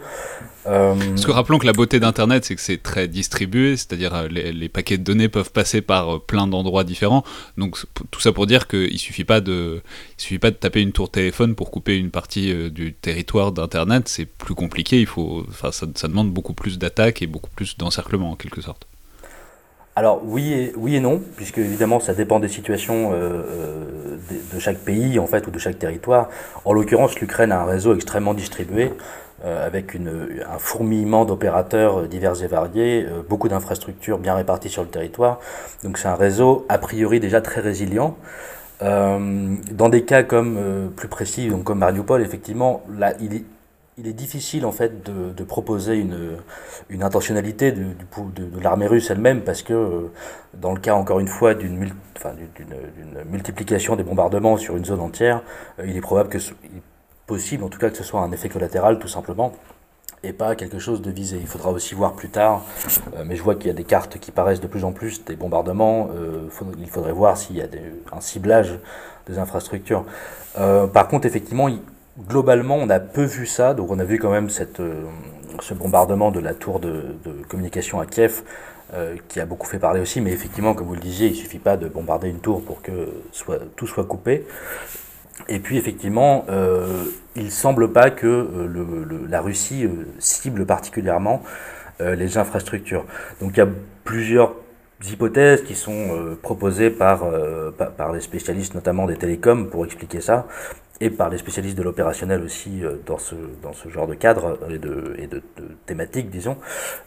Euh... 0.66 0.94
Parce 0.94 1.26
que 1.26 1.30
rappelons 1.30 1.58
que 1.58 1.66
la 1.66 1.72
beauté 1.72 2.00
d'Internet, 2.00 2.44
c'est 2.44 2.54
que 2.54 2.60
c'est 2.60 2.82
très 2.82 3.08
distribué, 3.08 3.76
c'est-à-dire 3.76 4.14
euh, 4.14 4.28
les, 4.28 4.52
les, 4.52 4.68
paquets 4.68 4.98
de 4.98 5.02
données 5.02 5.28
peuvent 5.28 5.52
passer 5.52 5.82
par 5.82 6.16
euh, 6.16 6.18
plein 6.18 6.46
d'endroits 6.46 6.84
différents. 6.84 7.22
Donc 7.58 7.78
tout 8.10 8.20
ça 8.20 8.32
pour 8.32 8.46
dire 8.46 8.66
qu'il 8.66 8.98
suffit 8.98 9.24
pas 9.24 9.40
de, 9.40 9.82
il 10.18 10.22
suffit 10.22 10.38
pas 10.38 10.50
de 10.50 10.56
taper 10.56 10.80
une 10.80 10.92
tour 10.92 11.10
téléphone 11.10 11.54
pour 11.54 11.70
couper 11.70 11.96
une 11.96 12.10
partie 12.10 12.54
du 12.70 12.94
territoire 12.94 13.52
d'Internet. 13.52 14.08
C'est 14.08 14.26
plus 14.26 14.54
compliqué. 14.54 15.00
Il 15.00 15.06
faut, 15.06 15.44
enfin, 15.48 15.72
ça, 15.72 15.86
ça 15.94 16.08
demande 16.08 16.30
beaucoup 16.30 16.54
plus 16.54 16.78
d'attaques 16.78 17.22
et 17.22 17.26
beaucoup 17.26 17.50
plus 17.54 17.76
d'encerclement 17.76 18.32
en 18.32 18.36
quelque 18.36 18.60
sorte. 18.60 18.86
Alors 19.96 20.22
oui 20.24 20.52
et, 20.52 20.72
oui 20.76 20.96
et 20.96 21.00
non, 21.00 21.22
puisque 21.36 21.58
évidemment 21.58 22.00
ça 22.00 22.14
dépend 22.14 22.40
des 22.40 22.48
situations 22.48 23.12
euh, 23.12 24.16
de, 24.28 24.54
de, 24.56 24.58
chaque 24.58 24.78
pays 24.78 25.20
en 25.20 25.26
fait 25.28 25.46
ou 25.46 25.52
de 25.52 25.58
chaque 25.58 25.78
territoire. 25.78 26.30
En 26.64 26.72
l'occurrence, 26.72 27.18
l'Ukraine 27.20 27.52
a 27.52 27.60
un 27.60 27.64
réseau 27.64 27.94
extrêmement 27.94 28.34
distribué 28.34 28.90
avec 29.44 29.94
une, 29.94 30.42
un 30.48 30.58
fourmillement 30.58 31.24
d'opérateurs 31.24 32.08
divers 32.08 32.42
et 32.42 32.46
variés, 32.46 33.06
euh, 33.06 33.22
beaucoup 33.28 33.48
d'infrastructures 33.48 34.18
bien 34.18 34.34
réparties 34.34 34.68
sur 34.68 34.82
le 34.82 34.88
territoire. 34.88 35.40
Donc 35.82 35.98
c'est 35.98 36.08
un 36.08 36.14
réseau 36.14 36.66
a 36.68 36.78
priori 36.78 37.20
déjà 37.20 37.40
très 37.40 37.60
résilient. 37.60 38.16
Euh, 38.82 39.54
dans 39.70 39.88
des 39.88 40.04
cas 40.04 40.22
comme 40.22 40.90
plus 40.96 41.08
précis, 41.08 41.48
donc 41.48 41.64
comme 41.64 41.78
Mariupol, 41.78 42.22
effectivement, 42.22 42.82
là, 42.88 43.12
il 43.20 43.34
est, 43.34 43.44
il 43.96 44.08
est 44.08 44.12
difficile 44.12 44.66
en 44.66 44.72
fait 44.72 45.04
de, 45.04 45.44
proposer 45.44 45.96
une, 45.96 47.02
intentionnalité 47.02 47.72
de, 47.72 47.84
l'armée 48.60 48.86
russe 48.86 49.10
elle-même 49.10 49.42
parce 49.42 49.62
que 49.62 49.72
euh, 49.72 50.10
dans 50.54 50.72
le 50.72 50.80
cas 50.80 50.94
encore 50.94 51.20
une 51.20 51.28
fois 51.28 51.54
d'une 51.54 51.92
multiplication 53.30 53.96
des 53.96 54.02
bombardements 54.02 54.56
sur 54.56 54.76
une 54.76 54.84
zone 54.84 55.00
entière, 55.00 55.42
euh, 55.78 55.84
il 55.86 55.96
est 55.96 56.00
probable 56.00 56.28
que 56.28 56.38
possible 57.26 57.64
en 57.64 57.68
tout 57.68 57.78
cas 57.78 57.90
que 57.90 57.96
ce 57.96 58.04
soit 58.04 58.20
un 58.20 58.32
effet 58.32 58.48
collatéral 58.48 58.98
tout 58.98 59.08
simplement 59.08 59.52
et 60.24 60.32
pas 60.32 60.56
quelque 60.56 60.78
chose 60.78 61.02
de 61.02 61.10
visé. 61.10 61.38
Il 61.40 61.46
faudra 61.46 61.70
aussi 61.70 61.94
voir 61.94 62.14
plus 62.14 62.30
tard, 62.30 62.62
euh, 63.14 63.24
mais 63.26 63.36
je 63.36 63.42
vois 63.42 63.54
qu'il 63.54 63.66
y 63.66 63.70
a 63.70 63.74
des 63.74 63.84
cartes 63.84 64.18
qui 64.18 64.30
paraissent 64.30 64.60
de 64.60 64.66
plus 64.66 64.84
en 64.84 64.92
plus 64.92 65.24
des 65.24 65.36
bombardements. 65.36 66.08
Euh, 66.16 66.48
il 66.78 66.88
faudrait 66.88 67.12
voir 67.12 67.36
s'il 67.36 67.56
y 67.56 67.62
a 67.62 67.66
un 68.12 68.20
ciblage 68.20 68.78
des 69.28 69.38
infrastructures. 69.38 70.04
Euh, 70.58 70.86
par 70.86 71.08
contre, 71.08 71.26
effectivement, 71.26 71.68
globalement, 72.28 72.76
on 72.76 72.88
a 72.90 73.00
peu 73.00 73.24
vu 73.24 73.46
ça. 73.46 73.74
Donc, 73.74 73.90
on 73.90 73.98
a 73.98 74.04
vu 74.04 74.18
quand 74.18 74.30
même 74.30 74.50
cette, 74.50 74.80
ce 75.60 75.74
bombardement 75.74 76.30
de 76.30 76.40
la 76.40 76.54
tour 76.54 76.80
de, 76.80 77.16
communication 77.48 78.00
à 78.00 78.06
Kiev, 78.06 78.42
qui 79.28 79.40
a 79.40 79.46
beaucoup 79.46 79.66
fait 79.66 79.78
parler 79.78 80.00
aussi. 80.00 80.20
Mais 80.20 80.30
effectivement, 80.30 80.74
comme 80.74 80.86
vous 80.86 80.94
le 80.94 81.00
disiez, 81.00 81.28
il 81.28 81.34
suffit 81.34 81.58
pas 81.58 81.76
de 81.76 81.88
bombarder 81.88 82.28
une 82.28 82.38
tour 82.38 82.62
pour 82.62 82.80
que 82.80 83.08
soit, 83.32 83.58
tout 83.76 83.86
soit 83.86 84.04
coupé. 84.04 84.46
Et 85.48 85.58
puis, 85.58 85.76
effectivement, 85.76 86.44
euh, 86.48 87.04
il 87.36 87.50
semble 87.50 87.92
pas 87.92 88.10
que 88.10 88.26
euh, 88.26 89.26
la 89.28 89.40
Russie 89.40 89.84
euh, 89.84 90.06
cible 90.18 90.66
particulièrement 90.66 91.42
les 92.00 92.38
infrastructures. 92.38 93.04
Donc, 93.40 93.52
il 93.54 93.58
y 93.58 93.62
a 93.62 93.68
plusieurs 94.02 94.56
hypothèses 95.08 95.62
qui 95.62 95.76
sont 95.76 96.36
proposées 96.42 96.90
par, 96.90 97.22
par, 97.78 97.92
par 97.92 98.12
les 98.12 98.20
spécialistes, 98.20 98.74
notamment 98.74 99.06
des 99.06 99.14
télécoms, 99.14 99.68
pour 99.70 99.84
expliquer 99.84 100.20
ça 100.20 100.48
et 101.00 101.10
par 101.10 101.28
les 101.28 101.38
spécialistes 101.38 101.76
de 101.76 101.82
l'opérationnel 101.82 102.42
aussi 102.42 102.84
euh, 102.84 102.96
dans 103.06 103.18
ce, 103.18 103.34
dans 103.62 103.72
ce 103.72 103.88
genre 103.88 104.06
de 104.06 104.14
cadre 104.14 104.58
et 104.70 104.78
de, 104.78 105.16
et 105.18 105.26
de, 105.26 105.42
de 105.56 105.68
thématique, 105.86 106.30
disons. 106.30 106.56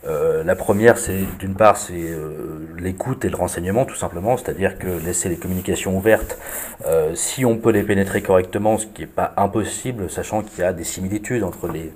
Euh, 0.05 0.43
la 0.43 0.55
première, 0.55 0.97
c'est 0.97 1.23
d'une 1.39 1.55
part, 1.55 1.77
c'est 1.77 1.93
euh, 1.93 2.67
l'écoute 2.77 3.23
et 3.23 3.29
le 3.29 3.37
renseignement, 3.37 3.85
tout 3.85 3.95
simplement, 3.95 4.35
c'est-à-dire 4.37 4.77
que 4.77 4.87
laisser 4.87 5.29
les 5.29 5.37
communications 5.37 5.97
ouvertes, 5.97 6.37
euh, 6.85 7.15
si 7.15 7.45
on 7.45 7.57
peut 7.57 7.71
les 7.71 7.83
pénétrer 7.83 8.21
correctement, 8.21 8.77
ce 8.77 8.87
qui 8.87 9.01
n'est 9.01 9.07
pas 9.07 9.33
impossible, 9.37 10.09
sachant 10.09 10.41
qu'il 10.41 10.59
y 10.59 10.63
a 10.63 10.73
des 10.73 10.83
similitudes 10.83 11.43
entre 11.43 11.67
les 11.67 11.93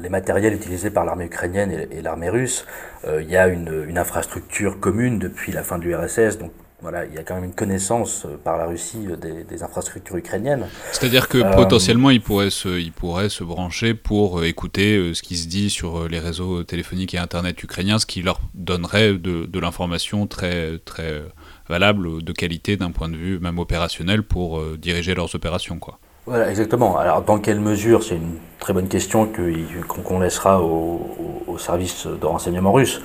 les 0.00 0.08
matériels 0.08 0.54
utilisés 0.54 0.90
par 0.90 1.04
l'armée 1.04 1.24
ukrainienne 1.24 1.88
et, 1.90 2.02
l'armée 2.02 2.28
russe. 2.28 2.66
Euh, 3.06 3.22
il 3.22 3.30
y 3.30 3.36
a 3.36 3.48
une, 3.48 3.86
une 3.88 3.98
infrastructure 3.98 4.78
commune 4.78 5.18
depuis 5.18 5.52
la 5.52 5.62
fin 5.62 5.78
de 5.78 5.84
l'URSS, 5.84 6.38
donc 6.38 6.52
voilà, 6.82 7.04
il 7.04 7.14
y 7.14 7.18
a 7.18 7.22
quand 7.22 7.34
même 7.34 7.44
une 7.44 7.54
connaissance 7.54 8.24
euh, 8.24 8.36
par 8.42 8.56
la 8.56 8.66
Russie 8.66 9.06
euh, 9.06 9.16
des, 9.16 9.44
des 9.44 9.62
infrastructures 9.62 10.16
ukrainiennes. 10.16 10.66
C'est-à-dire 10.92 11.28
que 11.28 11.38
euh, 11.38 11.54
potentiellement, 11.54 12.10
ils 12.10 12.20
pourraient, 12.20 12.50
se, 12.50 12.80
se 13.28 13.44
brancher 13.44 13.94
pour 13.94 14.44
écouter 14.44 15.12
ce 15.14 15.22
qui 15.22 15.36
se 15.36 15.48
dit 15.48 15.70
sur 15.70 16.08
les 16.08 16.18
réseaux 16.18 16.64
téléphoniques 16.64 17.14
et 17.14 17.18
Internet 17.18 17.62
ukrainiens, 17.62 17.98
ce 17.98 18.06
qui 18.06 18.22
leur 18.22 18.40
donnerait 18.54 19.14
de, 19.14 19.46
de 19.46 19.58
l'information 19.58 20.26
très, 20.26 20.78
très 20.78 21.22
valable, 21.68 22.22
de 22.22 22.32
qualité 22.32 22.76
d'un 22.76 22.90
point 22.90 23.08
de 23.08 23.16
vue 23.16 23.38
même 23.38 23.58
opérationnel 23.58 24.22
pour 24.22 24.62
diriger 24.76 25.14
leurs 25.14 25.34
opérations. 25.34 25.78
Quoi. 25.78 25.98
Voilà, 26.26 26.50
exactement. 26.50 26.98
Alors, 26.98 27.22
dans 27.22 27.38
quelle 27.38 27.60
mesure 27.60 28.04
C'est 28.04 28.16
une 28.16 28.36
très 28.58 28.72
bonne 28.72 28.88
question 28.88 29.26
qu'on 29.26 30.02
qu 30.02 30.22
laissera 30.22 30.62
au, 30.62 31.00
au, 31.46 31.58
service 31.58 32.06
de 32.06 32.26
renseignement 32.26 32.72
russe. 32.72 33.00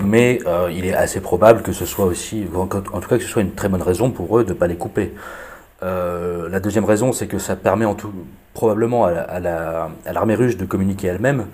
Mais 0.00 0.38
euh, 0.46 0.70
il 0.72 0.84
est 0.84 0.94
assez 0.94 1.20
probable 1.20 1.62
que 1.62 1.72
ce 1.72 1.86
soit 1.86 2.04
aussi, 2.04 2.46
en 2.54 2.66
tout 2.66 3.08
cas 3.08 3.16
que 3.16 3.22
ce 3.22 3.28
soit 3.28 3.42
une 3.42 3.54
très 3.54 3.68
bonne 3.68 3.82
raison 3.82 4.10
pour 4.10 4.38
eux 4.38 4.44
de 4.44 4.50
ne 4.50 4.54
pas 4.54 4.66
les 4.66 4.76
couper. 4.76 5.12
la 5.82 6.60
deuxième 6.60 6.84
raison, 6.84 7.12
c'est 7.12 7.26
que 7.26 7.38
ça 7.38 7.56
permet 7.56 7.84
en 7.84 7.94
tout, 7.94 8.12
probablement 8.54 9.04
à 9.06 10.12
l'armée 10.12 10.34
russe 10.34 10.56
de 10.56 10.64
communiquer 10.64 11.08
elle-même, 11.08 11.46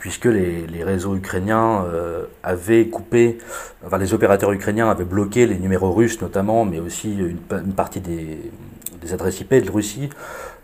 puisque 0.00 0.24
les, 0.24 0.82
réseaux 0.82 1.14
ukrainiens 1.14 1.84
euh, 1.84 2.24
avaient 2.42 2.86
coupé, 2.86 3.38
enfin 3.86 3.98
les 3.98 4.14
opérateurs 4.14 4.50
ukrainiens 4.50 4.90
avaient 4.90 5.04
bloqué 5.04 5.46
les 5.46 5.58
numéros 5.58 5.92
russes 5.92 6.20
notamment, 6.22 6.64
mais 6.64 6.80
aussi 6.80 7.16
une, 7.16 7.72
partie 7.74 8.00
des, 8.00 8.50
adresses 9.12 9.40
IP 9.40 9.54
de 9.54 9.70
Russie. 9.70 10.08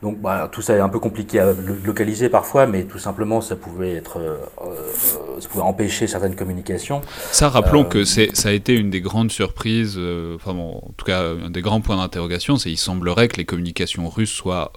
Donc 0.02 0.20
bah, 0.20 0.48
tout 0.52 0.62
ça 0.62 0.74
est 0.74 0.80
un 0.80 0.88
peu 0.88 0.98
compliqué 0.98 1.40
à 1.40 1.52
localiser 1.84 2.28
parfois, 2.28 2.66
mais 2.66 2.84
tout 2.84 2.98
simplement 2.98 3.40
ça 3.40 3.56
pouvait 3.56 3.94
être, 3.94 4.18
euh, 4.18 4.36
euh, 4.62 5.40
ça 5.40 5.48
pouvait 5.48 5.64
empêcher 5.64 6.06
certaines 6.06 6.36
communications. 6.36 7.00
Ça, 7.32 7.48
rappelons 7.48 7.84
que 7.84 8.04
c'est, 8.04 8.34
ça 8.36 8.50
a 8.50 8.52
été 8.52 8.74
une 8.74 8.90
des 8.90 9.00
grandes 9.00 9.30
surprises, 9.30 9.98
enfin 10.34 10.52
bon, 10.52 10.82
en 10.82 10.92
tout 10.96 11.06
cas 11.06 11.22
un 11.22 11.50
des 11.50 11.62
grands 11.62 11.80
points 11.80 11.96
d'interrogation, 11.96 12.56
c'est 12.56 12.70
il 12.70 12.76
semblerait 12.76 13.28
que 13.28 13.36
les 13.36 13.44
communications 13.46 14.08
russes 14.08 14.32
soient 14.32 14.72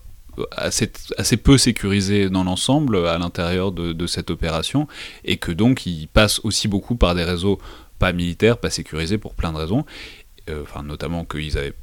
assez, 0.52 0.92
assez 1.18 1.38
peu 1.38 1.58
sécurisé 1.58 2.30
dans 2.30 2.44
l'ensemble 2.44 3.08
à 3.08 3.18
l'intérieur 3.18 3.72
de, 3.72 4.08
cette 4.08 4.32
opération 4.32 4.88
et 5.24 5.38
que 5.38 5.52
donc 5.52 5.86
il 5.86 6.08
passe 6.08 6.40
aussi 6.44 6.68
beaucoup 6.68 6.96
par 6.96 7.16
des 7.16 7.24
réseaux 7.24 7.60
pas 8.00 8.14
militaires, 8.14 8.58
pas 8.58 8.70
sécurisés 8.70 9.18
pour 9.18 9.36
plein 9.36 9.52
de 9.52 9.58
raisons, 9.58 9.86
euh, 10.50 10.64
enfin 10.64 10.84
notamment 10.84 11.26
qu'ils 11.26 11.58
avaient 11.58 11.74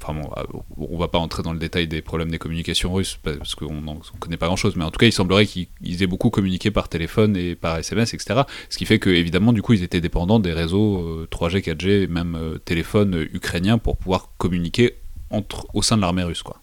Enfin 0.00 0.14
bon, 0.14 0.30
euh, 0.36 0.44
on 0.76 0.96
va 0.96 1.08
pas 1.08 1.18
entrer 1.18 1.42
dans 1.42 1.52
le 1.52 1.58
détail 1.58 1.88
des 1.88 2.02
problèmes 2.02 2.30
des 2.30 2.38
communications 2.38 2.92
russes 2.92 3.18
parce 3.22 3.54
qu'on 3.54 3.72
ne 3.72 4.18
connaît 4.20 4.36
pas 4.36 4.46
grand 4.46 4.56
chose, 4.56 4.76
mais 4.76 4.84
en 4.84 4.90
tout 4.90 4.98
cas, 4.98 5.06
il 5.06 5.12
semblerait 5.12 5.46
qu'ils 5.46 6.02
aient 6.02 6.06
beaucoup 6.06 6.30
communiqué 6.30 6.70
par 6.70 6.88
téléphone 6.88 7.36
et 7.36 7.56
par 7.56 7.78
SMS, 7.78 8.14
etc. 8.14 8.42
Ce 8.70 8.78
qui 8.78 8.86
fait 8.86 8.98
que, 8.98 9.10
évidemment, 9.10 9.52
du 9.52 9.62
coup, 9.62 9.72
ils 9.72 9.82
étaient 9.82 10.00
dépendants 10.00 10.38
des 10.38 10.52
réseaux 10.52 11.26
3G, 11.26 11.62
4G, 11.62 12.08
même 12.08 12.36
euh, 12.36 12.58
téléphones 12.58 13.26
ukrainiens 13.32 13.78
pour 13.78 13.96
pouvoir 13.96 14.30
communiquer 14.38 14.96
entre, 15.30 15.66
au 15.74 15.82
sein 15.82 15.96
de 15.96 16.02
l'armée 16.02 16.22
russe, 16.22 16.42
quoi. 16.42 16.60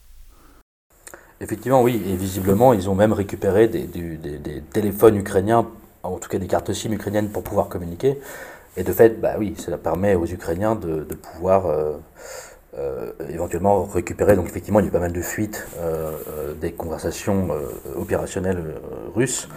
Effectivement, 1.41 1.83
oui, 1.83 2.01
et 2.07 2.15
visiblement, 2.15 2.71
ils 2.71 2.89
ont 2.89 2.95
même 2.95 3.11
récupéré 3.11 3.67
des, 3.67 3.87
téléphones 4.71 5.17
ukrainiens, 5.17 5.67
en 6.01 6.17
tout 6.17 6.29
cas 6.29 6.37
des 6.37 6.47
cartes 6.47 6.71
SIM 6.71 6.93
ukrainiennes 6.93 7.29
pour 7.29 7.43
pouvoir 7.43 7.67
communiquer. 7.67 8.17
Et 8.77 8.83
de 8.83 8.91
fait, 8.93 9.19
bah 9.19 9.35
oui, 9.37 9.53
ça 9.57 9.77
permet 9.77 10.15
aux 10.15 10.25
Ukrainiens 10.25 10.75
de, 10.75 11.03
pouvoir 11.03 11.65
euh, 11.65 11.97
euh, 12.77 13.11
éventuellement 13.29 13.83
récupérer. 13.83 14.35
Donc 14.35 14.47
effectivement, 14.47 14.79
il 14.79 14.83
y 14.83 14.85
a 14.85 14.89
eu 14.89 14.91
pas 14.91 14.99
mal 14.99 15.13
de 15.13 15.21
fuites 15.21 15.67
euh, 15.79 16.53
des 16.59 16.71
conversations 16.71 17.49
opérationnelles 17.95 18.63
russes. 19.15 19.47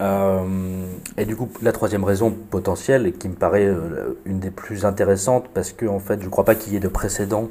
et 0.00 1.24
du 1.24 1.36
coup, 1.36 1.48
la 1.62 1.72
troisième 1.72 2.04
raison 2.04 2.30
potentielle, 2.30 3.06
et 3.06 3.12
qui 3.12 3.28
me 3.28 3.34
paraît 3.34 3.68
une 4.24 4.40
des 4.40 4.50
plus 4.50 4.84
intéressantes, 4.84 5.48
parce 5.54 5.72
que 5.72 5.86
en 5.86 6.00
fait, 6.00 6.20
je 6.20 6.26
ne 6.26 6.30
crois 6.30 6.44
pas 6.44 6.54
qu'il 6.54 6.72
y 6.72 6.76
ait 6.76 6.80
de 6.80 6.88
précédent 6.88 7.50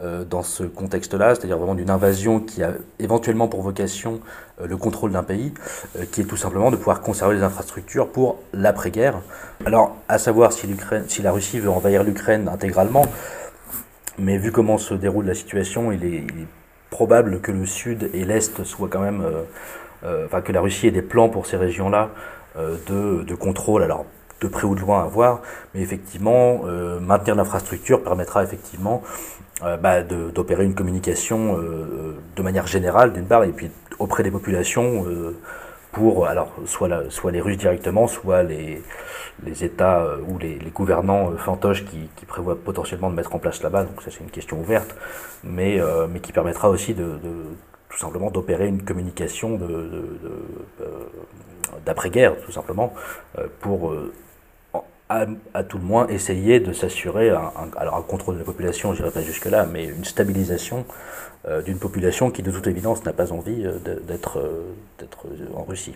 euh, 0.00 0.24
dans 0.24 0.44
ce 0.44 0.62
contexte-là, 0.62 1.34
c'est-à-dire 1.34 1.58
vraiment 1.58 1.74
d'une 1.74 1.90
invasion 1.90 2.38
qui 2.38 2.62
a 2.62 2.72
éventuellement 3.00 3.48
pour 3.48 3.62
vocation 3.62 4.20
euh, 4.60 4.68
le 4.68 4.76
contrôle 4.76 5.10
d'un 5.10 5.24
pays, 5.24 5.52
euh, 5.96 6.04
qui 6.12 6.20
est 6.20 6.24
tout 6.24 6.36
simplement 6.36 6.70
de 6.70 6.76
pouvoir 6.76 7.00
conserver 7.00 7.34
les 7.34 7.42
infrastructures 7.42 8.08
pour 8.08 8.38
l'après-guerre. 8.52 9.20
Alors, 9.66 9.96
à 10.08 10.18
savoir 10.18 10.52
si, 10.52 10.68
si 11.08 11.22
la 11.22 11.32
Russie 11.32 11.58
veut 11.58 11.70
envahir 11.70 12.04
l'Ukraine 12.04 12.48
intégralement, 12.48 13.06
mais 14.18 14.38
vu 14.38 14.52
comment 14.52 14.78
se 14.78 14.94
déroule 14.94 15.26
la 15.26 15.34
situation, 15.34 15.92
il 15.92 16.04
est, 16.04 16.24
probable 16.90 17.40
que 17.40 17.52
le 17.52 17.66
Sud 17.66 18.08
et 18.14 18.24
l'Est 18.24 18.64
soient 18.64 18.88
quand 18.88 19.02
même... 19.02 19.22
enfin, 20.02 20.40
que 20.40 20.52
la 20.52 20.62
Russie 20.62 20.86
ait 20.86 20.90
des 20.90 21.02
plans 21.02 21.28
pour 21.28 21.44
ces 21.44 21.58
régions-là 21.58 22.08
de, 22.56 23.24
de 23.24 23.34
contrôle. 23.34 23.82
Alors, 23.82 24.06
de 24.40 24.48
près 24.48 24.64
ou 24.64 24.74
de 24.74 24.80
loin 24.80 25.02
à 25.02 25.06
voir, 25.06 25.42
mais 25.74 25.82
effectivement, 25.82 26.62
maintenir 27.02 27.34
l'infrastructure 27.34 28.02
permettra 28.02 28.42
effectivement 28.42 29.02
euh, 29.64 29.76
bah, 29.76 30.02
d'opérer 30.02 30.64
une 30.64 30.74
communication 30.76 31.58
euh, 31.58 32.16
de 32.36 32.42
manière 32.42 32.68
générale 32.68 33.12
d'une 33.12 33.26
part 33.26 33.42
et 33.42 33.50
puis 33.50 33.72
auprès 33.98 34.22
des 34.22 34.30
populations 34.30 35.04
euh, 35.08 35.36
pour 35.98 36.28
alors 36.28 36.54
soit, 36.64 36.88
les 37.32 37.40
Russes 37.40 37.56
directement, 37.58 38.06
soit 38.06 38.44
les, 38.44 38.82
États 39.64 40.06
ou 40.28 40.38
les, 40.38 40.58
gouvernants 40.72 41.32
fantoches 41.36 41.84
qui, 41.84 42.24
prévoient 42.26 42.56
potentiellement 42.56 43.10
de 43.10 43.16
mettre 43.16 43.34
en 43.34 43.40
place 43.40 43.62
là-bas. 43.62 43.84
Donc 43.84 44.00
ça 44.02 44.10
c'est 44.12 44.20
une 44.20 44.30
question 44.30 44.60
ouverte, 44.60 44.94
mais, 45.42 45.80
qui 46.22 46.32
permettra 46.32 46.68
aussi 46.70 46.94
de, 46.94 47.18
tout 47.88 47.98
simplement 47.98 48.30
d'opérer 48.30 48.68
une 48.68 48.82
communication 48.82 49.58
d'après-guerre 51.84 52.36
tout 52.44 52.52
simplement 52.52 52.94
pour 53.60 53.92
à, 55.08 55.64
tout 55.64 55.78
le 55.78 55.84
moins 55.84 56.06
essayer 56.08 56.60
de 56.60 56.72
s'assurer 56.72 57.30
un, 57.30 57.50
alors 57.76 57.96
un 57.96 58.02
contrôle 58.02 58.34
de 58.34 58.40
la 58.40 58.44
population, 58.44 58.92
je 58.94 59.00
n'irai 59.00 59.12
pas 59.12 59.22
jusque-là, 59.22 59.66
mais 59.66 59.86
une 59.86 60.04
stabilisation 60.04 60.84
euh, 61.46 61.62
d'une 61.62 61.78
population 61.78 62.30
qui 62.30 62.42
de 62.42 62.50
toute 62.50 62.66
évidence 62.66 63.04
n'a 63.04 63.12
pas 63.12 63.32
envie 63.32 63.64
euh, 63.64 63.78
d'être 64.06 64.38
euh, 64.38 65.54
en 65.54 65.64
Russie. 65.64 65.94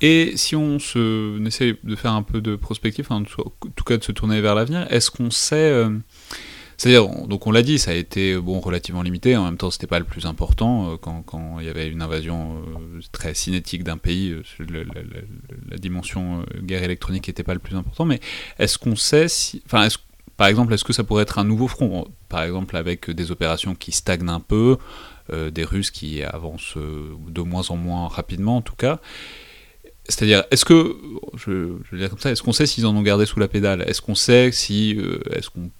Et 0.00 0.36
si 0.36 0.54
on, 0.54 0.78
se, 0.78 1.44
essaie 1.44 1.76
de 1.82 1.96
faire 1.96 2.12
un 2.12 2.22
peu 2.22 2.40
de 2.40 2.54
prospective, 2.54 3.06
en 3.10 3.22
tout 3.24 3.84
cas 3.84 3.96
de 3.96 4.04
se 4.04 4.12
tourner 4.12 4.40
vers 4.40 4.54
l'avenir, 4.54 4.86
est-ce 4.90 5.10
qu'on 5.10 5.30
sait 5.30 5.84
c'est-à-dire, 6.78 7.08
donc 7.26 7.48
on 7.48 7.50
l'a 7.50 7.62
dit, 7.62 7.76
ça 7.80 7.90
a 7.90 7.94
été 7.94 8.36
bon 8.36 8.60
relativement 8.60 9.02
limité. 9.02 9.36
En 9.36 9.44
même 9.44 9.56
temps, 9.56 9.72
c'était 9.72 9.88
pas 9.88 9.98
le 9.98 10.04
plus 10.04 10.26
important 10.26 10.92
euh, 10.92 10.96
quand, 10.96 11.22
quand, 11.22 11.58
il 11.58 11.66
y 11.66 11.68
avait 11.68 11.88
une 11.88 12.02
invasion 12.02 12.54
euh, 12.56 13.00
très 13.10 13.34
cinétique 13.34 13.82
d'un 13.82 13.98
pays. 13.98 14.30
Euh, 14.30 14.42
la, 15.70 15.76
dimension 15.76 16.44
guerre 16.62 16.84
électronique 16.84 17.26
n'était 17.26 17.42
pas 17.42 17.54
le 17.54 17.58
plus 17.58 17.74
important. 17.74 18.04
Mais 18.04 18.20
est-ce 18.60 18.78
qu'on 18.78 18.94
sait 18.94 19.26
si, 19.26 19.60
enfin, 19.66 19.86
est 19.86 19.98
par 20.36 20.46
exemple, 20.46 20.72
est-ce 20.72 20.84
que 20.84 20.92
ça 20.92 21.02
pourrait 21.02 21.24
être 21.24 21.40
un 21.40 21.44
nouveau 21.44 21.66
front? 21.66 22.06
Par 22.28 22.44
exemple, 22.44 22.76
avec 22.76 23.10
des 23.10 23.32
opérations 23.32 23.74
qui 23.74 23.90
stagnent 23.90 24.28
un 24.28 24.38
peu, 24.38 24.76
des 25.32 25.64
Russes 25.64 25.90
qui 25.90 26.22
avancent 26.22 26.76
de 26.76 27.42
moins 27.42 27.68
en 27.70 27.76
moins 27.76 28.06
rapidement, 28.06 28.58
en 28.58 28.62
tout 28.62 28.76
cas. 28.76 29.00
C'est-à-dire, 30.04 30.44
est-ce 30.52 30.64
que, 30.64 30.96
je, 31.34 31.96
dire 31.96 32.08
comme 32.08 32.20
ça, 32.20 32.30
est-ce 32.30 32.44
qu'on 32.44 32.52
sait 32.52 32.66
s'ils 32.66 32.86
en 32.86 32.94
ont 32.94 33.02
gardé 33.02 33.26
sous 33.26 33.40
la 33.40 33.48
pédale? 33.48 33.82
Est-ce 33.88 34.00
qu'on 34.00 34.14
sait 34.14 34.52
si, 34.52 34.96
est-ce 35.32 35.50
qu'on 35.50 35.70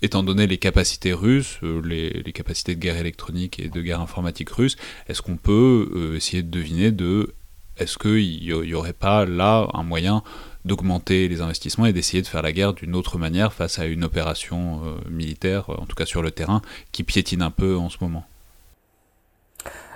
étant 0.00 0.22
donné 0.22 0.46
les 0.46 0.58
capacités 0.58 1.12
russes, 1.12 1.58
euh, 1.62 1.80
les, 1.82 2.32
capacités 2.32 2.74
de 2.74 2.80
guerre 2.80 2.96
électronique 2.96 3.58
et 3.58 3.68
de 3.68 3.80
guerre 3.80 4.00
informatique 4.00 4.50
russe, 4.50 4.76
est-ce 5.08 5.22
qu'on 5.22 5.36
peut 5.36 5.90
euh, 5.94 6.16
essayer 6.16 6.42
de 6.42 6.50
deviner 6.50 6.90
de 6.90 7.34
est-ce 7.78 7.98
qu'il 7.98 8.40
n'y 8.40 8.74
aurait 8.74 8.92
pas 8.92 9.24
là 9.24 9.66
un 9.72 9.82
moyen 9.82 10.22
d'augmenter 10.64 11.26
les 11.26 11.40
investissements 11.40 11.86
et 11.86 11.92
d'essayer 11.92 12.22
de 12.22 12.26
faire 12.26 12.42
la 12.42 12.52
guerre 12.52 12.74
d'une 12.74 12.94
autre 12.94 13.18
manière 13.18 13.52
face 13.52 13.78
à 13.78 13.86
une 13.86 14.04
opération 14.04 14.80
euh, 14.84 15.10
militaire, 15.10 15.70
en 15.70 15.86
tout 15.86 15.96
cas 15.96 16.04
sur 16.04 16.22
le 16.22 16.30
terrain, 16.30 16.60
qui 16.92 17.02
piétine 17.02 17.42
un 17.42 17.50
peu 17.50 17.76
en 17.76 17.88
ce 17.88 17.96
moment? 18.00 18.24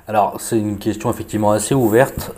Alors 0.08 0.40
c'est 0.40 0.58
une 0.58 0.78
question 0.78 1.10
effectivement 1.10 1.52
assez 1.52 1.74
ouverte. 1.74 2.32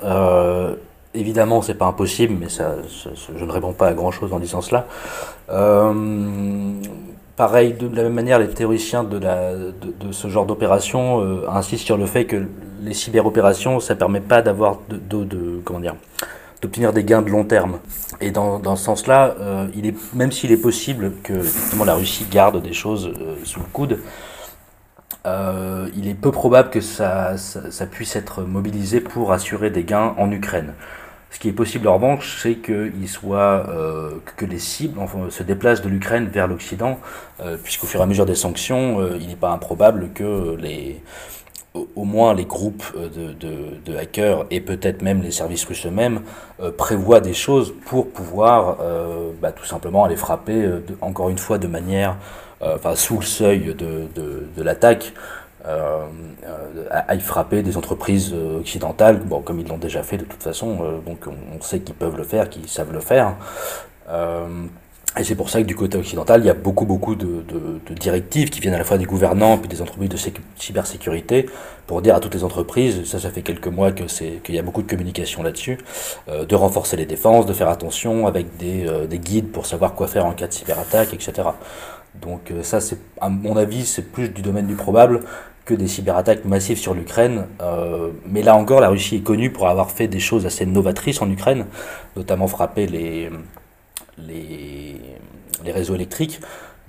Évidemment, 1.14 1.62
c'est 1.62 1.74
pas 1.74 1.86
impossible, 1.86 2.34
mais 2.38 2.48
je 2.48 3.44
ne 3.44 3.50
réponds 3.50 3.72
pas 3.72 3.88
à 3.88 3.94
grand 3.94 4.10
chose 4.10 4.32
en 4.32 4.38
disant 4.38 4.60
cela. 4.60 4.86
Pareil, 7.38 7.74
de 7.74 7.86
la 7.94 8.02
même 8.02 8.14
manière, 8.14 8.40
les 8.40 8.48
théoriciens 8.48 9.04
de, 9.04 9.20
de, 9.20 10.10
ce 10.10 10.26
genre 10.26 10.44
d'opération 10.44 11.22
euh, 11.22 11.48
insistent 11.48 11.86
sur 11.86 11.96
le 11.96 12.06
fait 12.06 12.24
que 12.24 12.48
les 12.82 12.94
cyberopérations, 12.94 13.78
ça 13.78 13.94
ne 13.94 13.98
permet 14.00 14.20
pas 14.20 14.42
d'avoir 14.42 14.80
de, 14.88 15.22
de, 15.22 15.60
comment 15.64 15.78
dire, 15.78 15.94
d'obtenir 16.60 16.92
des 16.92 17.04
gains 17.04 17.22
de 17.22 17.30
long 17.30 17.44
terme. 17.44 17.78
Et 18.20 18.32
dans, 18.32 18.58
dans 18.58 18.74
ce 18.74 18.84
sens-là, 18.86 19.36
euh, 19.38 19.68
même 20.14 20.32
s'il 20.32 20.50
est 20.50 20.56
possible 20.60 21.12
que 21.22 21.34
la 21.86 21.94
Russie 21.94 22.26
garde 22.28 22.60
des 22.60 22.72
choses 22.72 23.06
euh, 23.06 23.36
sous 23.44 23.60
le 23.60 23.66
coude, 23.72 24.00
il 25.24 26.08
est 26.08 26.14
peu 26.14 26.32
probable 26.32 26.70
que 26.70 26.80
ça, 26.80 27.36
ça, 27.36 27.86
puisse 27.86 28.16
être 28.16 28.42
mobilisé 28.42 29.00
pour 29.00 29.30
assurer 29.30 29.70
des 29.70 29.84
gains 29.84 30.14
en 30.18 30.32
Ukraine. 30.32 30.72
Ce 31.30 31.38
qui 31.38 31.48
est 31.48 31.52
possible 31.52 31.88
en 31.88 31.94
revanche, 31.94 32.38
c'est 32.42 32.56
euh, 32.70 34.10
que 34.36 34.44
les 34.44 34.58
cibles 34.58 35.00
se 35.30 35.42
déplacent 35.42 35.82
de 35.82 35.88
l'Ukraine 35.88 36.28
vers 36.28 36.48
l'Occident, 36.48 36.98
euh, 37.40 37.56
puisqu'au 37.62 37.86
fur 37.86 38.00
et 38.00 38.02
à 38.02 38.06
mesure 38.06 38.26
des 38.26 38.34
sanctions, 38.34 39.00
euh, 39.00 39.18
il 39.20 39.28
n'est 39.28 39.36
pas 39.36 39.50
improbable 39.50 40.10
que 40.14 40.56
les, 40.58 41.02
au 41.74 42.04
moins 42.04 42.32
les 42.34 42.46
groupes 42.46 42.84
de, 42.96 43.96
hackers 43.96 44.46
et 44.50 44.60
peut-être 44.60 45.02
même 45.02 45.22
les 45.22 45.30
services 45.30 45.64
russes 45.64 45.86
eux-mêmes 45.86 46.22
prévoient 46.76 47.20
des 47.20 47.34
choses 47.34 47.74
pour 47.86 48.10
pouvoir 48.10 48.78
bah, 49.40 49.52
tout 49.52 49.64
simplement 49.64 50.04
aller 50.04 50.16
frapper, 50.16 50.68
encore 51.00 51.28
une 51.28 51.38
fois, 51.38 51.58
de 51.58 51.66
manière, 51.66 52.16
sous 52.94 53.18
le 53.18 53.24
seuil 53.24 53.74
de 53.74 54.62
l'attaque, 54.62 55.12
euh, 55.68 56.06
à, 56.90 57.14
y 57.14 57.20
frapper 57.20 57.62
des 57.62 57.76
entreprises 57.76 58.32
euh, 58.32 58.60
occidentales, 58.60 59.18
bon, 59.18 59.42
comme 59.42 59.60
ils 59.60 59.68
l'ont 59.68 59.76
déjà 59.76 60.02
fait 60.02 60.16
de 60.16 60.24
toute 60.24 60.42
façon, 60.42 60.78
euh, 60.80 60.98
donc 61.04 61.26
on, 61.26 61.60
sait 61.60 61.80
qu'ils 61.80 61.94
peuvent 61.94 62.16
le 62.16 62.24
faire, 62.24 62.48
qu'ils 62.48 62.68
savent 62.68 62.92
le 62.92 63.00
faire. 63.00 63.34
et 65.18 65.24
c'est 65.24 65.34
pour 65.34 65.50
ça 65.50 65.60
que 65.60 65.66
du 65.66 65.76
côté 65.76 65.98
occidental, 65.98 66.40
il 66.40 66.46
y 66.46 66.50
a 66.50 66.54
beaucoup, 66.54 66.86
beaucoup 66.86 67.14
de, 67.16 67.44
directives 68.00 68.48
qui 68.48 68.60
viennent 68.60 68.74
à 68.74 68.78
la 68.78 68.84
fois 68.84 68.96
des 68.96 69.04
gouvernants 69.04 69.60
et 69.62 69.66
des 69.66 69.82
entreprises 69.82 70.08
de 70.08 70.16
cybersécurité 70.56 71.46
pour 71.86 72.00
dire 72.00 72.14
à 72.14 72.20
toutes 72.20 72.34
les 72.34 72.44
entreprises, 72.44 73.04
ça, 73.04 73.18
ça 73.18 73.30
fait 73.30 73.42
quelques 73.42 73.66
mois 73.66 73.92
que 73.92 74.06
c'est 74.06 74.40
qu'il 74.44 74.54
y 74.54 74.58
a 74.58 74.62
beaucoup 74.62 74.82
de 74.82 74.88
communication 74.88 75.42
là-dessus, 75.42 75.78
de 76.28 76.54
renforcer 76.54 76.96
les 76.96 77.06
défenses, 77.06 77.44
de 77.44 77.52
faire 77.52 77.68
attention 77.68 78.26
avec 78.26 78.56
des, 78.56 78.86
des, 79.06 79.18
guides 79.18 79.50
pour 79.50 79.66
savoir 79.66 79.94
quoi 79.94 80.06
faire 80.06 80.24
en 80.24 80.32
cas 80.32 80.46
de 80.46 80.52
cyberattaque, 80.52 81.12
etc. 81.12 81.48
Donc 82.14 82.52
ça, 82.62 82.80
c'est 82.80 82.98
à 83.20 83.28
mon 83.28 83.56
avis, 83.56 83.84
c'est 83.84 84.10
plus 84.12 84.28
du 84.28 84.40
domaine 84.40 84.66
du 84.66 84.76
probable 84.76 85.20
que 85.68 85.74
des 85.74 85.88
cyberattaques 85.88 86.44
massives 86.44 86.78
sur 86.78 86.94
l'Ukraine. 86.94 87.46
mais 88.26 88.42
là 88.42 88.56
encore, 88.56 88.80
la 88.80 88.88
Russie 88.88 89.16
est 89.16 89.20
connue 89.20 89.50
pour 89.50 89.68
avoir 89.68 89.90
fait 89.90 90.08
des 90.08 90.20
choses 90.20 90.46
assez 90.46 90.64
novatrices 90.64 91.20
en 91.20 91.30
Ukraine, 91.30 91.66
notamment 92.16 92.46
frapper 92.46 92.86
les, 92.86 93.30
les, 94.26 94.96
les 95.64 95.72
réseaux 95.72 95.94
électriques. 95.94 96.40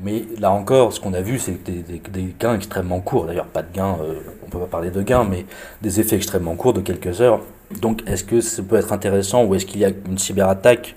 Mais 0.01 0.23
là 0.39 0.51
encore, 0.51 0.93
ce 0.93 0.99
qu'on 0.99 1.13
a 1.13 1.21
vu, 1.21 1.39
c'est 1.39 1.61
des, 1.63 2.33
gains 2.39 2.55
extrêmement 2.55 3.01
courts. 3.01 3.25
D'ailleurs, 3.25 3.47
pas 3.47 3.63
de 3.63 3.73
gains, 3.73 3.97
euh, 4.01 4.19
on 4.43 4.45
ne 4.45 4.51
peut 4.51 4.59
pas 4.59 4.65
parler 4.65 4.91
de 4.91 5.01
gains, 5.01 5.25
mais 5.25 5.45
des 5.81 5.99
effets 5.99 6.15
extrêmement 6.15 6.55
courts 6.55 6.73
de 6.73 6.81
quelques 6.81 7.19
heures. 7.21 7.41
Donc, 7.81 8.03
est-ce 8.07 8.23
que 8.23 8.39
ça 8.39 8.63
peut 8.63 8.77
être 8.77 8.93
intéressant 8.93 9.43
ou 9.43 9.55
est-ce 9.55 9.65
qu'il 9.65 9.81
y 9.81 9.85
a 9.85 9.89
une 10.07 10.17
cyberattaque 10.17 10.95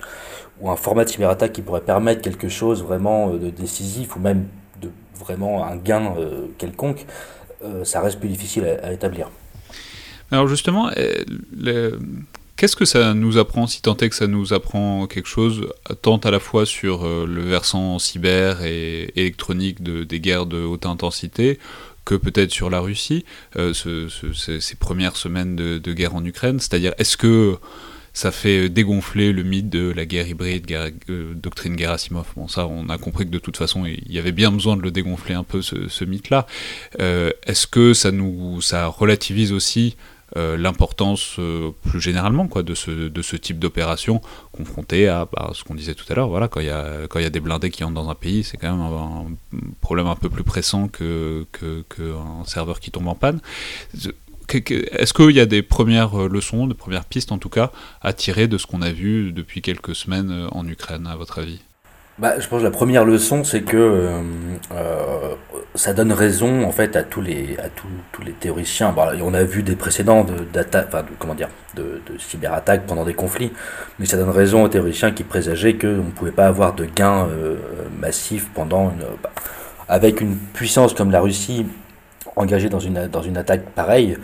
ou 0.61 0.71
un 0.71 0.77
format 0.77 1.05
de 1.05 1.11
cyberattaque 1.11 1.53
qui 1.53 1.63
pourrait 1.63 1.81
permettre 1.81 2.23
quelque 2.23 2.49
chose 2.49 2.85
vraiment 2.85 3.31
euh, 3.31 3.39
de 3.39 3.51
décisif 3.51 4.15
ou 4.15 4.21
même 4.21 4.47
de 4.81 4.91
vraiment 5.19 5.67
un 5.67 5.77
gain 5.77 6.15
euh, 6.17 6.47
quelconque? 6.59 7.05
Ça 7.85 8.01
reste 8.01 8.19
plus 8.19 8.29
difficile 8.29 8.65
à, 8.83 8.93
établir. 8.93 9.31
Alors 10.31 10.49
justement, 10.49 10.91
le, 11.57 11.99
Qu'est-ce 12.63 12.77
que 12.77 12.85
ça 12.85 13.13
nous 13.13 13.39
apprend, 13.39 13.67
si 13.67 13.83
tant 13.83 13.97
est 13.97 14.09
que 14.09 14.15
ça 14.15 14.29
nous 14.29 14.53
apprend 14.53 15.09
quelque 15.09 15.27
chose, 15.27 15.67
tant 16.01 16.19
à 16.19 16.31
la 16.31 16.39
fois 16.39 16.65
sur 16.65 17.05
euh, 17.05 17.27
le 17.27 17.43
versant 17.43 17.99
cyber 17.99 18.63
et 18.63 19.11
électronique 19.17 19.83
de, 19.83 20.05
des 20.05 20.21
guerres 20.21 20.47
de 20.47 20.63
haute 20.63 20.87
intensité, 20.87 21.59
que 22.05 22.15
peut-être 22.15 22.53
sur 22.53 22.71
la 22.71 22.79
Russie, 22.79 23.25
euh, 23.57 23.73
ces 23.75 24.77
premières 24.77 25.17
semaines 25.17 25.57
de, 25.57 25.93
guerre 25.93 26.15
en 26.15 26.25
Ukraine? 26.25 26.61
C'est-à-dire, 26.61 26.95
est-ce 26.99 27.17
que 27.17 27.57
ça 28.13 28.31
fait 28.31 28.69
dégonfler 28.69 29.33
le 29.33 29.43
mythe 29.43 29.71
de 29.71 29.91
la 29.91 30.07
guerre 30.07 30.29
hybride, 30.29 30.71
euh, 31.09 31.35
doctrine 31.35 31.79
Gerasimov. 31.79 32.27
Bon, 32.37 32.49
ça, 32.49 32.67
on 32.67 32.89
a 32.89 32.99
compris 32.99 33.25
que 33.27 33.31
de 33.31 33.39
toute 33.39 33.57
façon, 33.57 33.87
il 33.87 34.13
y 34.13 34.19
avait 34.19 34.33
bien 34.33 34.51
besoin 34.53 34.77
de 34.77 34.83
le 34.83 34.91
dégonfler 34.91 35.35
un 35.35 35.45
peu, 35.45 35.63
ce, 35.63 36.05
mythe-là. 36.05 36.47
Est-ce 36.99 37.67
que 37.67 37.95
ça 37.95 38.11
nous, 38.11 38.61
ça 38.61 38.87
relativise 38.87 39.53
aussi 39.53 39.97
euh, 40.39 40.57
l'importance 40.57 41.37
euh, 41.39 41.73
plus 41.85 42.01
généralement 42.01 42.49
quoi, 42.49 42.63
de, 42.63 42.75
ce, 42.75 43.37
type 43.37 43.59
d'opération 43.59 44.23
confrontée 44.51 45.07
à 45.07 45.29
bah, 45.31 45.51
ce 45.53 45.63
qu'on 45.63 45.75
disait 45.75 45.95
tout 45.95 46.07
à 46.09 46.15
l'heure. 46.15 46.29
Voilà, 46.29 46.49
quand 46.49 46.61
il 46.61 46.69
y, 46.69 46.71
a, 46.71 47.07
quand 47.11 47.19
y 47.19 47.27
a 47.27 47.31
des 47.31 47.41
blindés 47.41 47.71
qui 47.71 47.85
entrent 47.85 47.95
dans 47.95 48.09
un 48.09 48.15
pays, 48.15 48.43
c'est 48.43 48.57
quand 48.57 48.75
même 48.75 48.81
un, 48.81 49.27
problème 49.83 50.07
un 50.07 50.17
peu 50.17 50.31
plus 50.31 50.43
pressant 50.43 50.89
qu'un 50.89 51.45
que, 51.53 51.85
que 51.87 52.15
serveur 52.47 52.81
qui 52.81 52.91
tombe 52.91 53.09
en 53.09 53.15
panne. 53.15 53.41
Est-ce 54.51 55.13
qu'il 55.13 55.31
y 55.31 55.41
a 55.41 55.47
des 55.47 55.63
premières 55.63 56.17
leçons, 56.29 56.67
des 56.67 56.75
premières 56.75 57.05
pistes 57.05 57.33
en 57.33 57.39
tout 57.39 57.49
cas, 57.49 57.71
à 58.01 58.13
tirer 58.13 58.49
de 58.49 58.59
ce 58.59 58.67
qu'on 58.67 58.83
a 58.83 58.93
vu 58.93 59.33
depuis 59.33 59.63
quelques 59.63 59.95
semaines 59.95 60.49
en 60.53 60.67
Ukraine, 60.67 61.07
à 61.07 61.17
votre 61.17 61.39
avis? 61.39 61.61
Bah, 62.19 62.39
je 62.39 62.47
pense 62.47 62.59
que 62.61 62.65
la 62.65 62.71
première 62.71 63.07
leçon, 63.07 63.43
c'est 63.43 63.63
que 63.63 63.77
euh, 63.77 64.21
euh, 64.73 65.35
ça 65.75 65.95
donne 65.95 66.13
raison 66.13 66.63
en 66.63 66.71
fait 66.71 66.95
à 66.95 67.03
tous 67.03 67.23
les 67.23 67.57
à 67.59 67.71
tous, 67.71 68.23
les 68.23 68.33
théoriciens. 68.33 68.95
On 69.23 69.33
a 69.33 69.45
vu 69.45 69.63
des 69.63 69.77
précédents 69.77 70.23
de, 70.23 70.35
comment 71.19 71.35
dire, 71.35 71.49
de, 71.75 72.01
cyberattaques 72.19 72.87
pendant 72.87 73.05
des 73.05 73.15
conflits, 73.15 73.51
mais 73.99 74.05
ça 74.05 74.19
donne 74.19 74.29
raison 74.29 74.63
aux 74.63 74.69
théoriciens 74.69 75.11
qui 75.13 75.25
présageaient 75.25 75.79
qu'on 75.79 75.87
ne 75.87 76.11
pouvait 76.11 76.33
pas 76.33 76.47
avoir 76.47 76.75
de 76.75 76.85
gains 76.85 77.29
euh, 77.29 77.57
massifs 77.99 78.51
pendant 78.55 78.91
une, 78.91 79.07
bah, 79.23 79.33
avec 79.89 80.21
une 80.21 80.37
puissance 80.37 80.93
comme 80.93 81.11
la 81.11 81.23
Russie 81.23 81.65
engagée 82.37 82.69
dans 82.69 82.81
une 82.81 83.09
dans 83.09 83.23
une 83.23 83.37
attaque 83.37 83.63
pareille. 83.75 84.17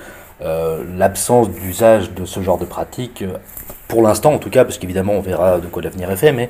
L'absence 0.96 1.50
d'usage 1.50 2.12
de 2.12 2.24
ce 2.24 2.40
genre 2.40 2.58
de 2.58 2.64
pratique, 2.64 3.24
pour 3.88 4.02
l'instant 4.02 4.34
en 4.34 4.38
tout 4.38 4.50
cas, 4.50 4.64
parce 4.64 4.78
qu'évidemment 4.78 5.14
on 5.14 5.20
verra 5.20 5.58
de 5.58 5.66
quoi 5.66 5.82
l'avenir 5.82 6.10
est 6.12 6.16
fait, 6.16 6.30
mais 6.30 6.48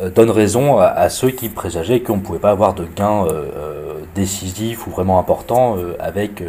euh, 0.00 0.10
donne 0.10 0.30
raison 0.30 0.78
à, 0.78 1.08
ceux 1.08 1.30
qui 1.30 1.48
présageaient 1.48 2.00
qu'on 2.00 2.16
ne 2.16 2.22
pouvait 2.22 2.38
pas 2.38 2.50
avoir 2.50 2.74
de 2.74 2.84
gains 2.84 3.24
euh, 3.24 3.30
euh, 3.30 3.94
décisifs 4.14 4.86
ou 4.86 4.90
vraiment 4.90 5.18
importants 5.18 5.76
avec, 5.98 6.42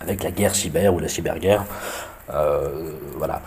avec 0.00 0.22
la 0.22 0.30
guerre 0.30 0.54
cyber 0.54 0.94
ou 0.94 0.98
la 0.98 1.08
cyberguerre. 1.08 1.64
voilà. 3.16 3.42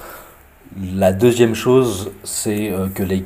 La 0.82 1.14
deuxième 1.14 1.56
chose, 1.56 2.12
c'est 2.24 2.74
que, 2.94 3.04
les, 3.04 3.24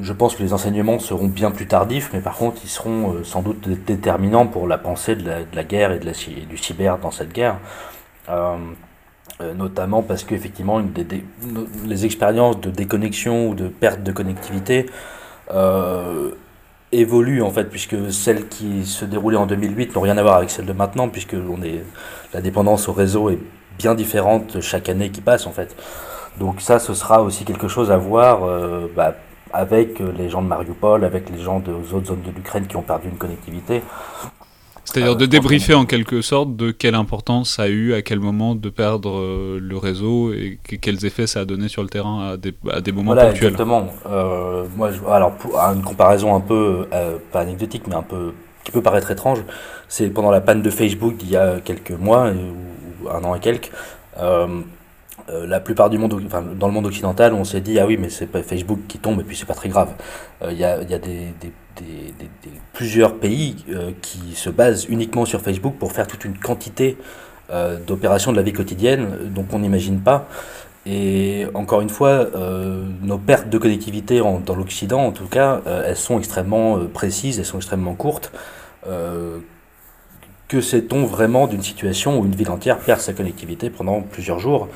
je 0.00 0.12
pense 0.12 0.34
que 0.34 0.42
les 0.42 0.52
enseignements 0.52 0.98
seront 0.98 1.28
bien 1.28 1.52
plus 1.52 1.68
tardifs, 1.68 2.10
mais 2.12 2.20
par 2.20 2.36
contre, 2.36 2.60
ils 2.64 2.68
seront 2.68 3.22
sans 3.22 3.42
doute 3.42 3.68
déterminants 3.86 4.48
pour 4.48 4.66
la 4.66 4.78
pensée 4.78 5.14
de 5.14 5.30
la, 5.54 5.64
guerre 5.64 5.92
et, 5.92 6.00
de 6.00 6.06
la, 6.06 6.12
du 6.12 6.58
cyber 6.58 6.98
dans 6.98 7.12
cette 7.12 7.32
guerre. 7.32 7.58
Euh, 9.40 9.54
notamment 9.54 10.02
parce 10.02 10.24
qu'effectivement 10.24 10.80
les 11.86 12.04
expériences 12.04 12.60
de 12.60 12.70
déconnexion 12.70 13.48
ou 13.48 13.54
de 13.54 13.68
perte 13.68 14.02
de 14.02 14.12
connectivité 14.12 14.86
euh, 15.52 16.32
évoluent 16.92 17.42
en 17.42 17.50
fait 17.50 17.64
puisque 17.64 18.12
celles 18.12 18.48
qui 18.48 18.84
se 18.84 19.04
déroulaient 19.04 19.38
en 19.38 19.46
2008 19.46 19.94
n'ont 19.94 20.02
rien 20.02 20.18
à 20.18 20.22
voir 20.22 20.36
avec 20.36 20.50
celles 20.50 20.66
de 20.66 20.72
maintenant 20.72 21.08
puisque 21.08 21.34
on 21.34 21.62
est, 21.62 21.82
la 22.34 22.40
dépendance 22.40 22.88
au 22.88 22.92
réseau 22.92 23.30
est 23.30 23.38
bien 23.78 23.94
différente 23.94 24.60
chaque 24.60 24.88
année 24.88 25.10
qui 25.10 25.22
passe 25.22 25.46
en 25.46 25.52
fait. 25.52 25.74
Donc 26.38 26.60
ça 26.60 26.78
ce 26.78 26.94
sera 26.94 27.22
aussi 27.22 27.44
quelque 27.44 27.68
chose 27.68 27.90
à 27.90 27.96
voir 27.96 28.44
euh, 28.44 28.86
bah, 28.96 29.14
avec 29.52 29.98
les 30.00 30.30
gens 30.30 30.42
de 30.42 30.48
Mariupol, 30.48 31.04
avec 31.04 31.28
les 31.30 31.40
gens 31.40 31.60
des 31.60 31.72
autres 31.72 32.06
zones 32.06 32.22
de 32.22 32.30
l'Ukraine 32.30 32.66
qui 32.66 32.76
ont 32.76 32.82
perdu 32.82 33.08
une 33.08 33.18
connectivité. 33.18 33.82
C'est-à-dire 34.84 35.16
de 35.16 35.26
débriefer 35.26 35.74
en 35.74 35.84
quelque 35.84 36.20
sorte 36.22 36.56
de 36.56 36.70
quelle 36.70 36.94
importance 36.94 37.54
ça 37.54 37.62
a 37.62 37.68
eu, 37.68 37.94
à 37.94 38.02
quel 38.02 38.18
moment 38.18 38.54
de 38.54 38.68
perdre 38.68 39.16
euh, 39.16 39.58
le 39.60 39.76
réseau 39.76 40.32
et 40.32 40.58
quels 40.80 41.06
effets 41.06 41.26
ça 41.26 41.40
a 41.40 41.44
donné 41.44 41.68
sur 41.68 41.82
le 41.82 41.88
terrain 41.88 42.32
à 42.32 42.36
des, 42.36 42.52
à 42.70 42.80
des 42.80 42.92
moments 42.92 43.14
voilà, 43.14 43.28
ponctuels. 43.28 43.52
Exactement. 43.52 43.86
Euh, 44.10 44.64
moi, 44.76 44.90
je, 44.90 45.00
alors, 45.08 45.32
pour, 45.32 45.56
une 45.56 45.82
comparaison 45.82 46.34
un 46.34 46.40
peu, 46.40 46.86
euh, 46.92 47.16
pas 47.30 47.40
anecdotique, 47.40 47.84
mais 47.86 47.94
un 47.94 48.02
peu, 48.02 48.32
qui 48.64 48.72
peut 48.72 48.82
paraître 48.82 49.10
étrange, 49.10 49.38
c'est 49.88 50.08
pendant 50.10 50.30
la 50.30 50.40
panne 50.40 50.62
de 50.62 50.70
Facebook 50.70 51.14
il 51.20 51.30
y 51.30 51.36
a 51.36 51.60
quelques 51.60 51.92
mois, 51.92 52.30
ou 52.30 53.08
un 53.08 53.22
an 53.22 53.34
et 53.34 53.40
quelques, 53.40 53.70
la 55.28 55.60
plupart 55.60 55.88
du 55.88 55.98
monde, 55.98 56.20
enfin, 56.26 56.42
dans 56.42 56.66
le 56.66 56.72
monde 56.72 56.86
occidental, 56.86 57.32
on 57.32 57.44
s'est 57.44 57.60
dit 57.60 57.78
ah 57.78 57.86
oui 57.86 57.96
mais 57.96 58.10
c'est 58.10 58.26
Facebook 58.42 58.80
qui 58.88 58.98
tombe 58.98 59.20
et 59.20 59.24
puis 59.24 59.36
c'est 59.36 59.46
pas 59.46 59.54
très 59.54 59.68
grave. 59.68 59.94
Il 60.48 60.56
y 60.56 60.64
a, 60.64 60.82
y 60.82 60.94
a 60.94 60.98
des, 60.98 61.32
des 61.40 61.52
des, 61.80 62.14
plusieurs 62.72 63.16
pays 63.16 63.64
euh, 63.70 63.92
qui 64.00 64.34
se 64.34 64.50
basent 64.50 64.86
uniquement 64.88 65.24
sur 65.24 65.40
Facebook 65.40 65.74
pour 65.78 65.92
faire 65.92 66.06
toute 66.06 66.24
une 66.24 66.38
quantité 66.38 66.96
euh, 67.50 67.78
d'opérations 67.78 68.32
de 68.32 68.36
la 68.36 68.42
vie 68.42 68.52
quotidienne 68.52 69.06
euh, 69.12 69.26
dont 69.26 69.46
on 69.52 69.58
n'imagine 69.60 70.00
pas. 70.00 70.28
Et 70.84 71.46
encore 71.54 71.80
une 71.80 71.88
fois, 71.88 72.26
nos 73.02 73.16
pertes 73.16 73.48
de 73.48 73.56
connectivité 73.56 74.18
dans 74.18 74.56
l'Occident, 74.56 75.06
en 75.06 75.12
tout 75.12 75.28
cas, 75.28 75.60
elles 75.86 75.96
sont 75.96 76.18
extrêmement 76.18 76.76
précises, 76.92 77.38
elles 77.38 77.44
sont 77.44 77.58
extrêmement 77.58 77.94
courtes. 77.94 78.32
que 80.48 80.60
sait-on 80.60 81.06
vraiment 81.06 81.46
d'une 81.46 81.62
situation 81.62 82.18
où 82.18 82.24
une 82.24 82.34
ville 82.34 82.50
entière 82.50 82.80
perd 82.80 82.98
sa 82.98 83.12
connectivité 83.12 83.70
pendant 83.70 84.00
plusieurs 84.00 84.40
jours? 84.40 84.66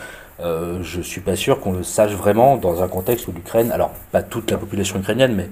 Euh, 0.40 0.83
je 0.83 1.01
suis 1.01 1.20
pas 1.20 1.37
sûr 1.37 1.61
qu'on 1.61 1.72
le 1.72 1.83
sache 1.83 2.12
vraiment 2.12 2.57
dans 2.57 2.83
un 2.83 2.88
contexte 2.88 3.29
où 3.29 3.33
l'Ukraine, 3.33 3.72
alors 3.72 3.90
pas 4.12 4.22
toute 4.22 4.51
la 4.51 4.59
population 4.59 4.99
ukrainienne, 4.99 5.35
mais 5.35 5.49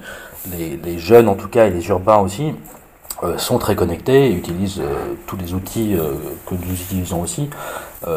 les, 0.57 0.77
les 0.77 0.99
jeunes 0.99 1.29
en 1.29 1.35
tout 1.35 1.49
cas 1.49 1.67
et 1.67 1.71
les 1.71 1.89
urbains 1.89 2.19
aussi, 2.19 2.55
euh, 3.23 3.39
sont 3.39 3.59
très 3.59 3.77
connectés 3.77 4.31
et 4.31 4.35
utilisent 4.35 4.81
euh, 4.81 5.15
tous 5.27 5.37
les 5.37 5.55
outils 5.55 5.95
euh, 5.95 6.15
que 6.47 6.55
nous 6.57 6.73
utilisons 6.73 7.23
aussi. 7.23 7.49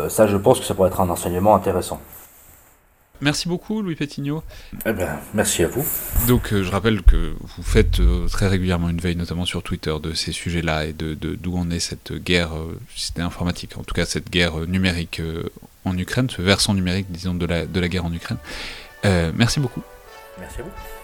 ça, 0.09 0.27
je 0.27 0.35
pense 0.35 0.59
que 0.59 0.65
ça 0.65 0.73
pourrait 0.73 0.89
être 0.89 0.99
un 0.99 1.09
enseignement 1.09 1.55
intéressant. 1.55 2.01
Merci 3.21 3.47
beaucoup 3.47 3.81
Louis 3.81 3.95
Pétignot. 3.95 4.43
Eh 4.85 4.91
ben, 4.91 5.17
merci 5.33 5.63
à 5.63 5.67
vous. 5.67 5.85
Donc 6.27 6.49
je 6.51 6.69
rappelle 6.69 7.01
que 7.03 7.35
vous 7.39 7.63
faites 7.63 8.01
très 8.29 8.47
régulièrement 8.47 8.89
une 8.89 8.99
veille, 8.99 9.15
notamment 9.15 9.45
sur 9.45 9.63
Twitter, 9.63 9.95
de 10.03 10.13
ces 10.13 10.31
sujets-là 10.33 10.85
et 10.85 10.93
de 10.93 11.15
d'où 11.15 11.57
en 11.57 11.71
est 11.71 11.79
cette 11.79 12.13
guerre, 12.13 12.51
c'était 12.95 13.21
informatique, 13.21 13.77
en 13.77 13.83
tout 13.83 13.95
cas 13.95 14.05
cette 14.05 14.29
guerre 14.29 14.67
numérique 14.67 15.21
en 15.87 15.97
Ukraine, 15.97 16.29
ce 16.29 16.41
versant 16.41 16.73
numérique, 16.73 17.07
disons, 17.09 17.33
de 17.33 17.45
la, 17.45 17.65
de 17.65 17.79
la 17.79 17.87
guerre 17.87 18.05
en 18.05 18.13
Ukraine. 18.13 18.39
Euh, 19.05 19.31
merci 19.35 19.59
beaucoup. 19.59 19.83
Merci 20.39 20.61
à 20.61 20.63
vous. 20.63 20.96